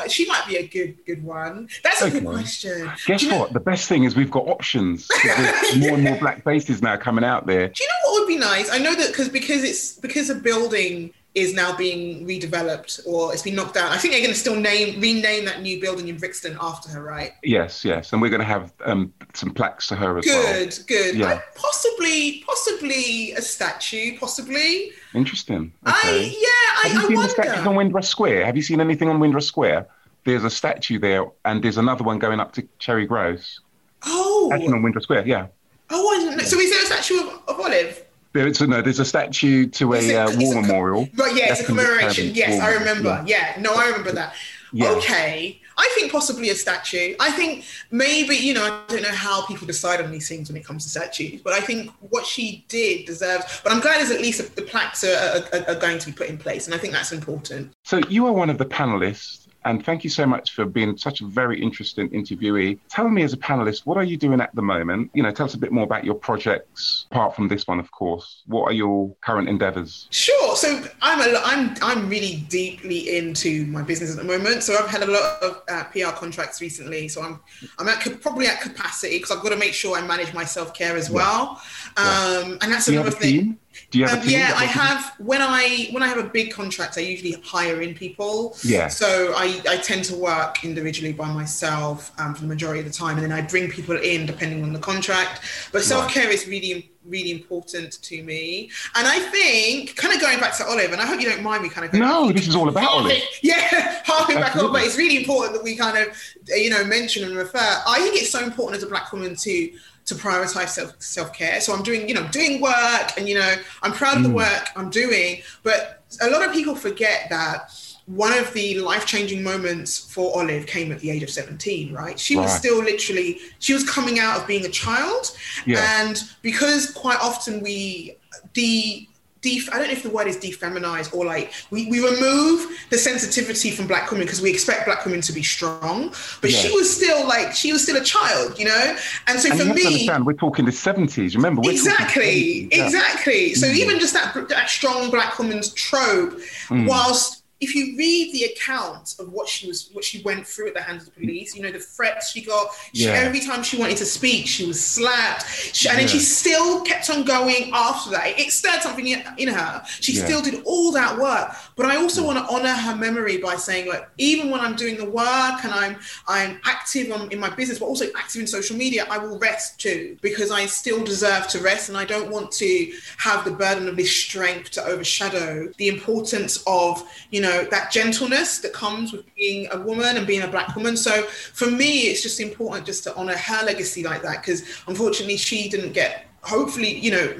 Um, 0.00 0.08
she 0.08 0.26
might 0.26 0.44
be 0.46 0.56
a 0.56 0.66
good 0.66 0.96
good 1.06 1.22
one. 1.22 1.68
That's 1.82 2.02
a 2.02 2.10
good 2.10 2.24
question. 2.24 2.90
Guess 3.06 3.24
what? 3.24 3.32
Know... 3.32 3.48
The 3.52 3.60
best 3.60 3.88
thing 3.88 4.04
is 4.04 4.16
we've 4.16 4.30
got 4.30 4.46
options. 4.46 5.08
There's 5.24 5.78
more 5.78 5.94
and 5.94 6.04
more 6.04 6.18
black 6.18 6.44
faces 6.44 6.82
now 6.82 6.96
coming 6.96 7.24
out 7.24 7.46
there. 7.46 7.68
Do 7.68 7.82
you 7.82 7.88
know 7.88 8.12
what 8.12 8.20
would 8.20 8.28
be 8.28 8.38
nice? 8.38 8.70
I 8.70 8.78
know 8.78 8.94
that 8.94 9.08
because 9.08 9.28
because 9.28 9.64
it's 9.64 9.94
because 9.98 10.30
of 10.30 10.42
building 10.42 11.12
is 11.34 11.54
now 11.54 11.74
being 11.74 12.26
redeveloped 12.26 13.06
or 13.06 13.32
it's 13.32 13.42
been 13.42 13.54
knocked 13.54 13.74
down. 13.74 13.90
I 13.90 13.96
think 13.96 14.12
they're 14.12 14.20
going 14.20 14.34
to 14.34 14.38
still 14.38 14.56
name 14.56 15.00
rename 15.00 15.46
that 15.46 15.62
new 15.62 15.80
building 15.80 16.08
in 16.08 16.18
Brixton 16.18 16.58
after 16.60 16.90
her, 16.90 17.02
right? 17.02 17.32
Yes, 17.42 17.84
yes, 17.84 18.12
and 18.12 18.20
we're 18.20 18.28
going 18.28 18.40
to 18.40 18.46
have 18.46 18.72
um, 18.84 19.12
some 19.32 19.52
plaques 19.52 19.86
to 19.88 19.96
her 19.96 20.18
as 20.18 20.24
good, 20.24 20.32
well. 20.32 20.52
Good, 20.52 20.78
good. 20.86 21.16
Yeah. 21.16 21.40
possibly, 21.54 22.44
possibly 22.46 23.32
a 23.32 23.40
statue, 23.40 24.18
possibly. 24.18 24.92
Interesting. 25.14 25.72
Okay. 25.86 25.94
I, 25.94 26.36
yeah, 26.38 26.88
have 26.90 26.98
I, 26.98 27.02
you 27.02 27.08
seen 27.08 27.22
the 27.22 27.28
statues 27.28 27.66
on 27.66 27.76
Windrush 27.76 28.08
Square? 28.08 28.44
Have 28.44 28.56
you 28.56 28.62
seen 28.62 28.80
anything 28.80 29.08
on 29.08 29.18
Windrush 29.18 29.46
Square? 29.46 29.88
There's 30.24 30.44
a 30.44 30.50
statue 30.50 30.98
there, 30.98 31.24
and 31.44 31.64
there's 31.64 31.78
another 31.78 32.04
one 32.04 32.18
going 32.18 32.40
up 32.40 32.52
to 32.52 32.68
Charing 32.78 33.08
Cross. 33.08 33.60
Oh, 34.04 34.50
actually 34.52 34.72
on 34.72 34.82
Windrush 34.82 35.04
Square, 35.04 35.26
yeah. 35.26 35.46
Oh, 35.90 36.14
I 36.14 36.18
didn't 36.20 36.38
know. 36.38 36.44
So 36.44 36.58
is 36.58 36.70
there 36.70 36.82
a 36.82 36.86
statue 36.86 37.20
of, 37.20 37.40
of 37.48 37.60
Olive? 37.60 38.01
There's 38.32 38.60
a, 38.60 38.66
no, 38.66 38.80
there's 38.80 39.00
a 39.00 39.04
statue 39.04 39.66
to 39.66 39.94
a, 39.94 40.16
uh, 40.16 40.30
war 40.38 40.54
a, 40.54 40.62
memorial. 40.62 41.08
Right, 41.14 41.36
yeah, 41.36 41.50
it's 41.50 41.60
a 41.60 41.64
commemoration. 41.64 42.34
Yes, 42.34 42.60
I 42.60 42.72
remember. 42.72 43.22
Yeah. 43.26 43.54
yeah. 43.54 43.60
no, 43.60 43.74
I 43.74 43.86
remember 43.86 44.12
that. 44.12 44.34
Yeah. 44.72 44.90
Okay. 44.92 45.60
I 45.76 45.90
think 45.94 46.12
possibly 46.12 46.50
a 46.50 46.54
statue. 46.54 47.14
I 47.18 47.30
think 47.30 47.64
maybe, 47.90 48.36
you 48.36 48.54
know, 48.54 48.64
I 48.64 48.92
don't 48.92 49.02
know 49.02 49.08
how 49.08 49.44
people 49.46 49.66
decide 49.66 50.00
on 50.00 50.10
these 50.10 50.28
things 50.28 50.48
when 50.48 50.56
it 50.56 50.64
comes 50.64 50.84
to 50.84 50.90
statues, 50.90 51.40
but 51.42 51.52
I 51.52 51.60
think 51.60 51.90
what 52.10 52.26
she 52.26 52.64
did 52.68 53.06
deserves. 53.06 53.60
But 53.62 53.72
I'm 53.72 53.80
glad 53.80 53.98
there's 53.98 54.10
at 54.10 54.20
least 54.20 54.54
the 54.54 54.62
plaques 54.62 55.04
are, 55.04 55.42
are, 55.52 55.70
are 55.70 55.74
going 55.74 55.98
to 55.98 56.06
be 56.06 56.12
put 56.12 56.28
in 56.28 56.38
place, 56.38 56.66
and 56.66 56.74
I 56.74 56.78
think 56.78 56.92
that's 56.92 57.12
important. 57.12 57.72
So 57.84 57.98
you 58.08 58.26
are 58.26 58.32
one 58.32 58.50
of 58.50 58.58
the 58.58 58.66
panelists 58.66 59.48
and 59.64 59.84
thank 59.84 60.04
you 60.04 60.10
so 60.10 60.26
much 60.26 60.52
for 60.52 60.64
being 60.64 60.96
such 60.96 61.20
a 61.20 61.26
very 61.26 61.60
interesting 61.60 62.08
interviewee. 62.10 62.78
Tell 62.88 63.08
me, 63.08 63.22
as 63.22 63.32
a 63.32 63.36
panelist, 63.36 63.86
what 63.86 63.96
are 63.96 64.04
you 64.04 64.16
doing 64.16 64.40
at 64.40 64.54
the 64.54 64.62
moment? 64.62 65.10
You 65.14 65.22
know, 65.22 65.30
tell 65.30 65.46
us 65.46 65.54
a 65.54 65.58
bit 65.58 65.72
more 65.72 65.84
about 65.84 66.04
your 66.04 66.14
projects, 66.14 67.06
apart 67.10 67.34
from 67.34 67.48
this 67.48 67.66
one, 67.66 67.80
of 67.80 67.90
course. 67.90 68.42
What 68.46 68.64
are 68.64 68.72
your 68.72 69.14
current 69.20 69.48
endeavors? 69.48 70.08
Sure. 70.10 70.56
So 70.56 70.84
I'm 71.00 71.20
a, 71.20 71.38
I'm 71.44 71.74
I'm 71.82 72.08
really 72.08 72.44
deeply 72.48 73.16
into 73.16 73.66
my 73.66 73.82
business 73.82 74.10
at 74.10 74.16
the 74.16 74.24
moment. 74.24 74.62
So 74.62 74.74
I've 74.74 74.88
had 74.88 75.02
a 75.02 75.10
lot 75.10 75.42
of 75.42 75.62
uh, 75.68 75.84
PR 75.84 76.14
contracts 76.16 76.60
recently. 76.60 77.08
So 77.08 77.22
I'm 77.22 77.40
I'm 77.78 77.88
at, 77.88 78.20
probably 78.20 78.46
at 78.46 78.60
capacity 78.60 79.18
because 79.18 79.30
I've 79.30 79.42
got 79.42 79.50
to 79.50 79.56
make 79.56 79.74
sure 79.74 79.96
I 79.96 80.06
manage 80.06 80.34
my 80.34 80.44
self 80.44 80.74
care 80.74 80.96
as 80.96 81.10
well. 81.10 81.60
Yeah. 81.96 82.42
Um, 82.44 82.58
and 82.62 82.72
that's 82.72 82.88
another 82.88 83.10
thing. 83.10 83.32
Team? 83.32 83.58
Do 83.90 83.98
you 83.98 84.06
have 84.06 84.22
um, 84.22 84.28
Yeah, 84.28 84.54
I 84.56 84.64
have. 84.64 85.14
When 85.18 85.40
I 85.42 85.88
when 85.92 86.02
I 86.02 86.08
have 86.08 86.18
a 86.18 86.28
big 86.28 86.52
contract, 86.52 86.98
I 86.98 87.00
usually 87.00 87.32
hire 87.44 87.82
in 87.82 87.94
people. 87.94 88.56
Yeah. 88.62 88.88
So 88.88 89.32
I, 89.36 89.60
I 89.68 89.76
tend 89.78 90.04
to 90.06 90.16
work 90.16 90.64
individually 90.64 91.12
by 91.12 91.30
myself 91.32 92.12
um, 92.18 92.34
for 92.34 92.42
the 92.42 92.48
majority 92.48 92.80
of 92.80 92.86
the 92.86 92.92
time, 92.92 93.16
and 93.16 93.24
then 93.24 93.32
I 93.32 93.42
bring 93.42 93.70
people 93.70 93.96
in 93.96 94.26
depending 94.26 94.62
on 94.62 94.72
the 94.72 94.78
contract. 94.78 95.42
But 95.72 95.82
self 95.82 96.10
care 96.12 96.26
right. 96.26 96.34
is 96.34 96.46
really 96.46 96.92
really 97.04 97.30
important 97.32 98.00
to 98.02 98.22
me. 98.22 98.70
And 98.94 99.06
I 99.06 99.18
think, 99.18 99.96
kind 99.96 100.14
of 100.14 100.20
going 100.20 100.38
back 100.38 100.56
to 100.58 100.66
Olive, 100.66 100.92
and 100.92 101.00
I 101.00 101.06
hope 101.06 101.20
you 101.20 101.28
don't 101.28 101.42
mind 101.42 101.62
me 101.62 101.68
kind 101.68 101.84
of 101.84 101.92
going 101.92 102.02
No, 102.02 102.30
this 102.32 102.46
is 102.46 102.54
all 102.54 102.68
about 102.68 102.90
Olive. 102.90 103.22
Yeah, 103.42 104.00
harping 104.04 104.36
back 104.36 104.54
on, 104.56 104.72
but 104.72 104.84
it's 104.84 104.96
really 104.96 105.16
important 105.16 105.54
that 105.54 105.64
we 105.64 105.76
kind 105.76 105.98
of, 105.98 106.16
you 106.48 106.70
know, 106.70 106.84
mention 106.84 107.24
and 107.24 107.36
refer. 107.36 107.58
I 107.58 107.98
think 108.00 108.16
it's 108.16 108.30
so 108.30 108.42
important 108.42 108.76
as 108.76 108.82
a 108.84 108.86
black 108.86 109.12
woman 109.12 109.34
to 109.34 109.72
to 110.04 110.14
prioritize 110.14 110.70
self 110.70 111.00
self 111.00 111.32
care. 111.32 111.60
So 111.60 111.74
I'm 111.74 111.82
doing, 111.82 112.08
you 112.08 112.14
know, 112.14 112.26
doing 112.28 112.60
work, 112.60 113.12
and 113.16 113.28
you 113.28 113.38
know, 113.38 113.54
I'm 113.82 113.92
proud 113.92 114.16
of 114.16 114.22
the 114.22 114.28
mm. 114.28 114.34
work 114.34 114.68
I'm 114.76 114.90
doing. 114.90 115.42
But 115.62 116.02
a 116.20 116.30
lot 116.30 116.46
of 116.46 116.52
people 116.52 116.74
forget 116.74 117.28
that 117.30 117.72
one 118.06 118.36
of 118.36 118.52
the 118.52 118.78
life 118.80 119.06
changing 119.06 119.42
moments 119.42 120.12
for 120.12 120.36
Olive 120.36 120.66
came 120.66 120.90
at 120.90 120.98
the 120.98 121.10
age 121.10 121.22
of 121.22 121.30
17, 121.30 121.94
right? 121.94 122.18
She 122.18 122.36
right. 122.36 122.42
was 122.42 122.52
still 122.52 122.82
literally, 122.82 123.38
she 123.60 123.74
was 123.74 123.88
coming 123.88 124.18
out 124.18 124.40
of 124.40 124.46
being 124.46 124.66
a 124.66 124.68
child. 124.68 125.36
Yeah. 125.66 126.02
And 126.02 126.20
because 126.42 126.90
quite 126.90 127.20
often 127.20 127.60
we 127.60 128.16
de 128.54 129.08
def- 129.42 129.68
I 129.72 129.78
don't 129.78 129.88
know 129.88 129.92
if 129.92 130.02
the 130.02 130.10
word 130.10 130.26
is 130.26 130.38
defeminize 130.38 131.14
or 131.14 131.26
like 131.26 131.52
we, 131.70 131.86
we 131.86 132.00
remove 132.00 132.66
the 132.90 132.96
sensitivity 132.96 133.70
from 133.70 133.86
black 133.86 134.10
women 134.10 134.26
because 134.26 134.40
we 134.40 134.50
expect 134.50 134.86
black 134.86 135.04
women 135.04 135.20
to 135.20 135.32
be 135.32 135.42
strong, 135.42 136.14
but 136.40 136.50
yeah. 136.50 136.58
she 136.58 136.70
was 136.72 136.94
still 136.94 137.26
like 137.26 137.52
she 137.52 137.72
was 137.72 137.82
still 137.82 137.96
a 137.96 138.04
child, 138.04 138.58
you 138.58 138.64
know. 138.64 138.96
And 139.26 139.38
so 139.38 139.50
and 139.50 139.60
for 139.60 139.66
me, 139.66 139.86
understand 139.86 140.26
we're 140.26 140.32
talking 140.32 140.64
the 140.64 140.72
seventies. 140.72 141.36
Remember, 141.36 141.62
exactly, 141.64 142.68
exactly. 142.70 143.54
So 143.54 143.66
mm. 143.66 143.74
even 143.74 143.98
just 143.98 144.14
that 144.14 144.48
that 144.48 144.70
strong 144.70 145.10
black 145.10 145.38
woman's 145.38 145.72
trope, 145.74 146.38
mm. 146.68 146.88
whilst 146.88 147.41
if 147.62 147.76
you 147.76 147.96
read 147.96 148.32
the 148.32 148.42
account 148.42 149.14
of 149.20 149.32
what 149.32 149.48
she 149.48 149.68
was, 149.68 149.88
what 149.92 150.02
she 150.02 150.20
went 150.22 150.44
through 150.44 150.66
at 150.66 150.74
the 150.74 150.82
hands 150.82 151.06
of 151.06 151.14
the 151.14 151.20
police, 151.20 151.54
you 151.54 151.62
know, 151.62 151.70
the 151.70 151.78
threats 151.78 152.32
she 152.32 152.42
got. 152.42 152.66
She, 152.92 153.04
yeah. 153.04 153.12
Every 153.12 153.38
time 153.38 153.62
she 153.62 153.78
wanted 153.78 153.98
to 153.98 154.04
speak, 154.04 154.48
she 154.48 154.66
was 154.66 154.84
slapped, 154.84 155.46
she, 155.48 155.88
and 155.88 155.96
yeah. 155.96 156.00
then 156.00 156.08
she 156.08 156.18
still 156.18 156.82
kept 156.82 157.08
on 157.08 157.22
going 157.22 157.70
after 157.72 158.10
that. 158.10 158.36
It 158.36 158.50
stirred 158.50 158.82
something 158.82 159.06
in, 159.06 159.48
her. 159.48 159.82
She 160.00 160.12
yeah. 160.12 160.24
still 160.24 160.42
did 160.42 160.62
all 160.64 160.90
that 160.92 161.16
work. 161.16 161.54
But 161.76 161.86
I 161.86 161.96
also 161.96 162.26
want 162.26 162.38
to 162.38 162.52
honor 162.52 162.74
her 162.74 162.96
memory 162.96 163.36
by 163.38 163.54
saying, 163.54 163.88
like, 163.88 164.08
even 164.18 164.50
when 164.50 164.60
I'm 164.60 164.74
doing 164.74 164.96
the 164.96 165.08
work 165.08 165.64
and 165.64 165.72
I'm 165.72 165.96
I'm 166.26 166.58
active 166.64 167.12
on, 167.12 167.30
in 167.30 167.38
my 167.38 167.50
business, 167.50 167.78
but 167.78 167.86
also 167.86 168.06
active 168.16 168.40
in 168.40 168.48
social 168.48 168.76
media, 168.76 169.06
I 169.08 169.18
will 169.18 169.38
rest 169.38 169.78
too 169.78 170.16
because 170.20 170.50
I 170.50 170.66
still 170.66 171.04
deserve 171.04 171.46
to 171.48 171.60
rest, 171.60 171.90
and 171.90 171.96
I 171.96 172.04
don't 172.04 172.28
want 172.28 172.50
to 172.52 172.92
have 173.18 173.44
the 173.44 173.52
burden 173.52 173.86
of 173.88 173.96
this 173.96 174.10
strength 174.10 174.72
to 174.72 174.84
overshadow 174.84 175.68
the 175.78 175.86
importance 175.86 176.60
of, 176.66 177.08
you 177.30 177.40
know 177.40 177.51
know 177.52 177.64
that 177.64 177.90
gentleness 177.90 178.58
that 178.58 178.72
comes 178.72 179.12
with 179.12 179.24
being 179.34 179.68
a 179.72 179.80
woman 179.80 180.16
and 180.16 180.26
being 180.26 180.42
a 180.42 180.48
black 180.48 180.74
woman. 180.76 180.96
So 180.96 181.22
for 181.22 181.70
me 181.70 182.02
it's 182.02 182.22
just 182.22 182.40
important 182.40 182.86
just 182.86 183.04
to 183.04 183.14
honor 183.16 183.36
her 183.36 183.64
legacy 183.64 184.02
like 184.02 184.22
that 184.22 184.42
because 184.42 184.62
unfortunately 184.86 185.36
she 185.36 185.68
didn't 185.68 185.92
get 185.92 186.26
hopefully 186.42 186.98
you 186.98 187.10
know 187.10 187.34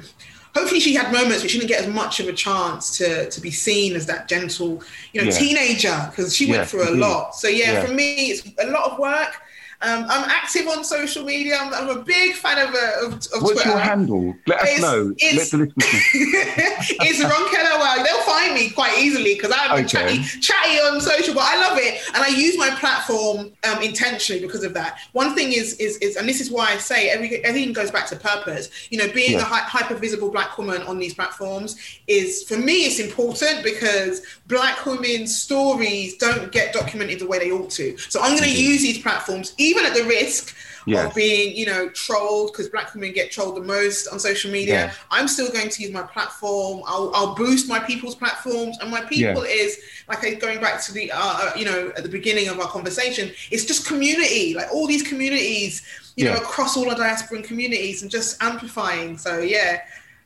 hopefully 0.55 0.79
she 0.79 0.93
had 0.93 1.11
moments 1.11 1.41
but 1.41 1.51
she 1.51 1.57
didn't 1.59 1.69
get 1.69 1.81
as 1.81 1.87
much 1.87 2.19
of 2.19 2.27
a 2.27 2.33
chance 2.33 2.97
to 2.97 3.29
to 3.29 3.41
be 3.41 3.51
seen 3.51 3.95
as 3.95 4.05
that 4.05 4.27
gentle 4.27 4.81
you 5.11 5.21
know 5.21 5.27
yeah. 5.27 5.37
teenager 5.37 6.07
because 6.09 6.35
she 6.35 6.45
yeah, 6.45 6.57
went 6.57 6.69
through 6.69 6.83
a 6.83 6.87
mm-hmm. 6.87 7.01
lot. 7.01 7.35
So 7.35 7.47
yeah, 7.47 7.73
yeah, 7.73 7.85
for 7.85 7.93
me 7.93 8.31
it's 8.31 8.47
a 8.59 8.69
lot 8.69 8.91
of 8.91 8.99
work 8.99 9.41
um, 9.83 10.05
I'm 10.09 10.29
active 10.29 10.67
on 10.67 10.83
social 10.83 11.25
media. 11.25 11.57
I'm, 11.59 11.73
I'm 11.73 11.97
a 11.97 12.01
big 12.01 12.35
fan 12.35 12.67
of, 12.67 12.73
uh, 12.73 13.07
of, 13.07 13.13
of 13.13 13.41
What's 13.41 13.61
Twitter. 13.61 13.69
your 13.69 13.77
handle? 13.79 14.33
Let 14.47 14.61
us 14.61 14.69
it's, 14.69 14.81
know. 14.81 15.13
It's, 15.17 15.53
Let 15.53 15.59
the 15.59 15.73
it's 15.77 17.19
Ronkeller 17.19 17.79
Well, 17.79 18.03
they'll 18.03 18.21
find 18.21 18.53
me 18.53 18.69
quite 18.69 18.97
easily 18.97 19.35
because 19.35 19.51
I'm 19.53 19.83
okay. 19.83 19.85
chatty, 19.85 20.23
chatty 20.39 20.77
on 20.79 21.01
social, 21.01 21.33
but 21.33 21.43
I 21.43 21.59
love 21.59 21.77
it, 21.77 22.01
and 22.13 22.23
I 22.23 22.27
use 22.29 22.57
my 22.57 22.69
platform 22.71 23.51
um, 23.63 23.81
intentionally 23.81 24.41
because 24.41 24.63
of 24.63 24.73
that. 24.75 24.99
One 25.11 25.35
thing 25.35 25.51
is, 25.51 25.73
is, 25.75 25.97
is, 25.97 26.15
and 26.15 26.29
this 26.29 26.39
is 26.39 26.49
why 26.49 26.67
I 26.67 26.77
say 26.77 27.09
every, 27.09 27.43
everything 27.43 27.73
goes 27.73 27.91
back 27.91 28.07
to 28.07 28.15
purpose. 28.15 28.69
You 28.89 28.99
know, 28.99 29.11
being 29.11 29.33
yeah. 29.33 29.41
a 29.41 29.43
hyper 29.43 29.95
visible 29.95 30.31
black 30.31 30.57
woman 30.57 30.81
on 30.83 30.97
these 30.97 31.13
platforms 31.13 31.77
is, 32.07 32.43
for 32.43 32.57
me, 32.57 32.85
it's 32.85 32.99
important 32.99 33.63
because 33.63 34.21
black 34.47 34.85
women's 34.85 35.35
stories 35.37 36.15
don't 36.17 36.51
get 36.51 36.73
documented 36.73 37.19
the 37.19 37.27
way 37.27 37.39
they 37.39 37.51
ought 37.51 37.69
to. 37.71 37.97
So 37.97 38.21
I'm 38.21 38.31
going 38.37 38.43
to 38.43 38.49
mm-hmm. 38.49 38.71
use 38.71 38.81
these 38.81 39.01
platforms, 39.01 39.53
even 39.57 39.72
even 39.73 39.85
at 39.85 39.95
the 39.95 40.03
risk 40.03 40.55
yes. 40.85 41.07
of 41.07 41.15
being, 41.15 41.55
you 41.55 41.65
know, 41.65 41.89
trolled 41.89 42.51
because 42.51 42.69
black 42.69 42.93
women 42.93 43.11
get 43.11 43.31
trolled 43.31 43.55
the 43.55 43.61
most 43.61 44.07
on 44.07 44.19
social 44.19 44.51
media. 44.51 44.73
Yeah. 44.73 44.93
I'm 45.11 45.27
still 45.27 45.51
going 45.51 45.69
to 45.69 45.81
use 45.81 45.91
my 45.91 46.03
platform. 46.03 46.83
I'll, 46.85 47.11
I'll 47.13 47.35
boost 47.35 47.67
my 47.67 47.79
people's 47.79 48.15
platforms, 48.15 48.77
and 48.81 48.91
my 48.91 49.01
people 49.01 49.45
yeah. 49.45 49.63
is 49.63 49.79
like 50.07 50.21
going 50.39 50.59
back 50.59 50.81
to 50.83 50.93
the, 50.93 51.11
uh, 51.11 51.17
uh, 51.17 51.51
you 51.55 51.65
know, 51.65 51.91
at 51.95 52.03
the 52.03 52.09
beginning 52.09 52.49
of 52.49 52.59
our 52.59 52.67
conversation. 52.67 53.31
It's 53.51 53.65
just 53.65 53.87
community, 53.87 54.53
like 54.53 54.67
all 54.71 54.87
these 54.87 55.03
communities, 55.03 55.81
you 56.15 56.25
yeah. 56.25 56.33
know, 56.33 56.39
across 56.39 56.77
all 56.77 56.89
our 56.89 56.95
diasporan 56.95 57.43
communities, 57.43 58.01
and 58.01 58.11
just 58.11 58.41
amplifying. 58.41 59.17
So 59.17 59.39
yeah, 59.39 59.81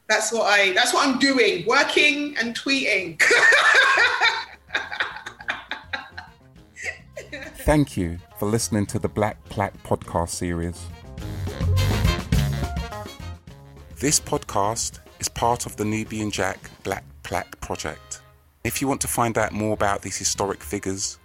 that's 0.08 0.32
what 0.32 0.44
I 0.44 0.74
that's 0.74 0.94
what 0.94 1.08
I'm 1.08 1.20
doing, 1.20 1.66
working 1.66 2.36
and 2.38 2.56
tweeting. 2.56 3.22
Thank 7.68 7.98
you 7.98 8.18
for 8.40 8.48
listening 8.48 8.86
to 8.86 8.98
the 8.98 9.10
Black 9.10 9.44
Plaque 9.50 9.76
podcast 9.84 10.30
series. 10.30 10.86
This 14.00 14.22
podcast 14.22 15.00
is 15.20 15.28
part 15.28 15.66
of 15.66 15.76
the 15.76 15.84
Nubian 15.84 16.32
Jack 16.32 16.70
Black 16.84 17.04
Plaque 17.24 17.60
project. 17.60 18.22
If 18.64 18.80
you 18.80 18.88
want 18.88 19.02
to 19.02 19.10
find 19.10 19.38
out 19.38 19.52
more 19.52 19.74
about 19.74 20.02
these 20.02 20.16
historic 20.16 20.64
figures, 20.64 21.20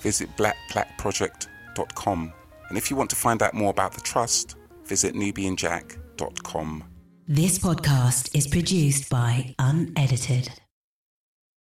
visit 0.00 0.28
blackplaqueproject.com. 0.36 2.32
And 2.68 2.76
if 2.76 2.90
you 2.90 2.96
want 2.98 3.08
to 3.08 3.16
find 3.16 3.42
out 3.42 3.54
more 3.54 3.70
about 3.70 3.94
the 3.94 4.02
Trust, 4.02 4.56
visit 4.84 5.14
nubianjack.com. 5.14 6.84
This 7.26 7.58
podcast 7.58 8.36
is 8.36 8.46
produced 8.46 9.08
by 9.08 9.54
Unedited. 9.58 10.50